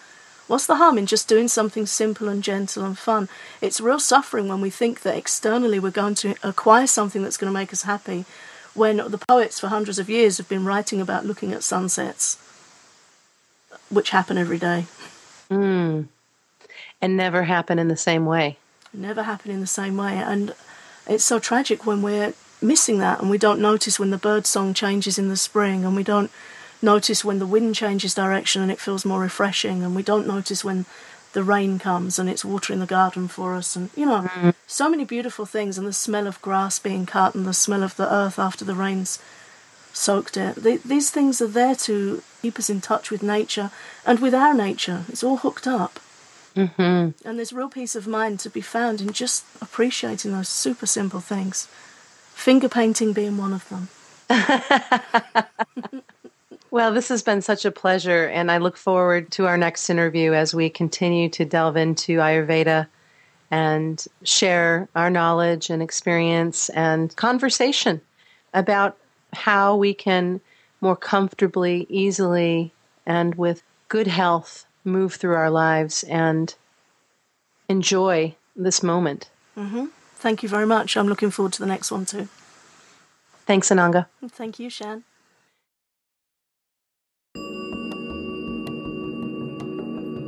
what's 0.48 0.66
the 0.66 0.78
harm 0.78 0.98
in 0.98 1.06
just 1.06 1.28
doing 1.28 1.48
something 1.48 1.86
simple 1.86 2.28
and 2.28 2.44
gentle 2.44 2.84
and 2.84 2.98
fun? 2.98 3.30
It's 3.62 3.82
real 3.82 4.00
suffering 4.00 4.48
when 4.48 4.62
we 4.62 4.70
think 4.70 5.02
that 5.02 5.18
externally 5.18 5.80
we're 5.80 5.92
going 5.92 6.16
to 6.16 6.36
acquire 6.44 6.88
something 6.88 7.22
that's 7.22 7.38
going 7.38 7.52
to 7.52 7.60
make 7.60 7.72
us 7.72 7.84
happy, 7.84 8.26
when 8.74 8.98
the 8.98 9.18
poets 9.18 9.60
for 9.60 9.68
hundreds 9.68 9.98
of 10.00 10.10
years 10.10 10.38
have 10.38 10.48
been 10.48 10.64
writing 10.64 11.02
about 11.02 11.26
looking 11.26 11.52
at 11.52 11.64
sunsets, 11.64 12.38
which 13.90 14.12
happen 14.12 14.38
every 14.38 14.60
day. 14.60 14.86
Hmm. 15.50 16.04
And 17.02 17.18
never 17.18 17.44
happen 17.44 17.80
in 17.80 17.88
the 17.88 17.98
same 17.98 18.26
way. 18.26 18.58
never 18.94 19.24
happen 19.24 19.52
in 19.52 19.62
the 19.62 19.68
same 19.68 19.98
way. 19.98 20.18
And 20.18 20.54
it's 21.08 21.24
so 21.24 21.40
tragic 21.40 21.86
when 21.86 22.02
we're 22.02 22.34
missing 22.62 23.00
that 23.00 23.20
and 23.20 23.30
we 23.30 23.38
don't 23.38 23.62
notice 23.62 24.00
when 24.00 24.10
the 24.10 24.18
bird 24.18 24.46
song 24.46 24.74
changes 24.74 25.20
in 25.20 25.30
the 25.30 25.38
spring 25.38 25.86
and 25.86 25.96
we 25.96 26.04
don't 26.04 26.32
notice 26.82 27.26
when 27.26 27.40
the 27.40 27.48
wind 27.48 27.76
changes 27.76 28.14
direction 28.14 28.62
and 28.62 28.72
it 28.72 28.80
feels 28.80 29.06
more 29.06 29.22
refreshing 29.22 29.84
and 29.84 29.96
we 29.96 30.04
don't 30.04 30.28
notice 30.28 30.64
when 30.64 30.86
the 31.34 31.44
rain 31.44 31.78
comes 31.78 32.18
and 32.18 32.30
it's 32.30 32.46
watering 32.46 32.80
the 32.80 32.86
garden 32.86 33.28
for 33.28 33.56
us 33.56 33.76
and 33.76 33.90
you 33.96 34.06
know 34.06 34.22
mm. 34.22 34.54
so 34.66 34.90
many 34.90 35.06
beautiful 35.06 35.46
things 35.46 35.78
and 35.78 35.86
the 35.86 35.94
smell 35.94 36.28
of 36.28 36.42
grass 36.42 36.80
being 36.80 37.06
cut 37.06 37.36
and 37.36 37.46
the 37.46 37.54
smell 37.54 37.84
of 37.84 37.96
the 37.96 38.12
earth 38.12 38.40
after 38.40 38.66
the 38.66 38.76
rains 38.76 39.20
soaked 39.98 40.38
it. 40.38 40.56
They, 40.56 40.78
these 40.78 41.10
things 41.10 41.42
are 41.42 41.48
there 41.48 41.76
to 41.76 42.22
keep 42.42 42.60
us 42.60 42.70
in 42.70 42.82
touch 42.82 43.10
with 43.12 43.24
nature 43.24 43.72
and 44.06 44.20
with 44.20 44.34
our 44.34 44.54
nature. 44.54 45.06
It's 45.10 45.24
all 45.24 45.38
hooked 45.38 45.68
up. 45.68 46.00
Mm-hmm. 46.56 47.28
and 47.28 47.38
there's 47.38 47.54
real 47.54 47.70
peace 47.70 47.96
of 47.96 48.08
mind 48.08 48.40
to 48.40 48.50
be 48.50 48.62
found 48.62 49.00
in 49.00 49.14
just 49.14 49.46
appreciating 49.62 50.32
those 50.32 50.50
super 50.50 50.88
simple 50.88 51.20
things. 51.20 51.68
Finger 52.34 52.68
painting 52.68 53.14
being 53.14 53.38
one 53.38 53.54
of 53.54 53.70
them 53.70 53.90
Well, 56.70 56.94
this 56.94 57.08
has 57.10 57.24
been 57.24 57.42
such 57.42 57.64
a 57.64 57.72
pleasure, 57.72 58.26
and 58.26 58.52
I 58.52 58.58
look 58.58 58.76
forward 58.76 59.32
to 59.32 59.46
our 59.46 59.58
next 59.58 59.90
interview 59.90 60.34
as 60.34 60.54
we 60.54 60.70
continue 60.70 61.30
to 61.30 61.46
delve 61.46 61.78
into 61.78 62.18
Ayurveda 62.18 62.88
and 63.50 64.06
share 64.24 64.90
our 64.94 65.10
knowledge 65.10 65.70
and 65.70 65.82
experience 65.82 66.68
and 66.70 67.16
conversation 67.16 68.02
about 68.54 68.98
how 69.34 69.76
we 69.78 69.94
can 69.94 70.42
more 70.82 70.96
comfortably, 70.96 71.86
easily, 71.90 72.74
and 73.06 73.36
with 73.36 73.64
good 73.88 74.08
health 74.08 74.66
move 74.84 75.14
through 75.14 75.36
our 75.36 75.50
lives 75.50 76.04
and 76.04 76.56
enjoy 77.70 78.36
this 78.56 78.84
moment. 78.84 79.30
Mm-hmm. 79.58 79.86
Thank 80.16 80.44
you 80.44 80.50
very 80.50 80.66
much. 80.66 80.98
I'm 80.98 81.08
looking 81.08 81.32
forward 81.32 81.54
to 81.54 81.60
the 81.60 81.66
next 81.66 81.92
one 81.92 82.06
too. 82.06 82.28
Thanks, 83.46 83.70
Ananga. 83.70 84.08
Thank 84.30 84.60
you, 84.60 84.70
Shan. 84.70 85.04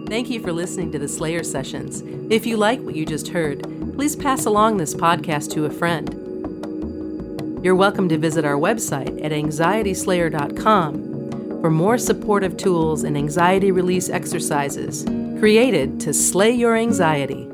Thank 0.09 0.29
you 0.31 0.41
for 0.41 0.51
listening 0.51 0.91
to 0.93 0.99
the 0.99 1.07
Slayer 1.07 1.43
Sessions. 1.43 2.01
If 2.31 2.47
you 2.47 2.57
like 2.57 2.81
what 2.81 2.95
you 2.95 3.05
just 3.05 3.27
heard, 3.27 3.61
please 3.95 4.15
pass 4.15 4.45
along 4.45 4.77
this 4.77 4.95
podcast 4.95 5.51
to 5.51 5.65
a 5.65 5.69
friend. 5.69 6.09
You're 7.63 7.75
welcome 7.75 8.09
to 8.09 8.17
visit 8.17 8.43
our 8.43 8.55
website 8.55 9.23
at 9.23 9.31
anxietyslayer.com 9.31 11.61
for 11.61 11.69
more 11.69 11.99
supportive 11.99 12.57
tools 12.57 13.03
and 13.03 13.15
anxiety 13.15 13.71
release 13.71 14.09
exercises 14.09 15.05
created 15.39 15.99
to 15.99 16.11
slay 16.11 16.49
your 16.49 16.75
anxiety. 16.75 17.47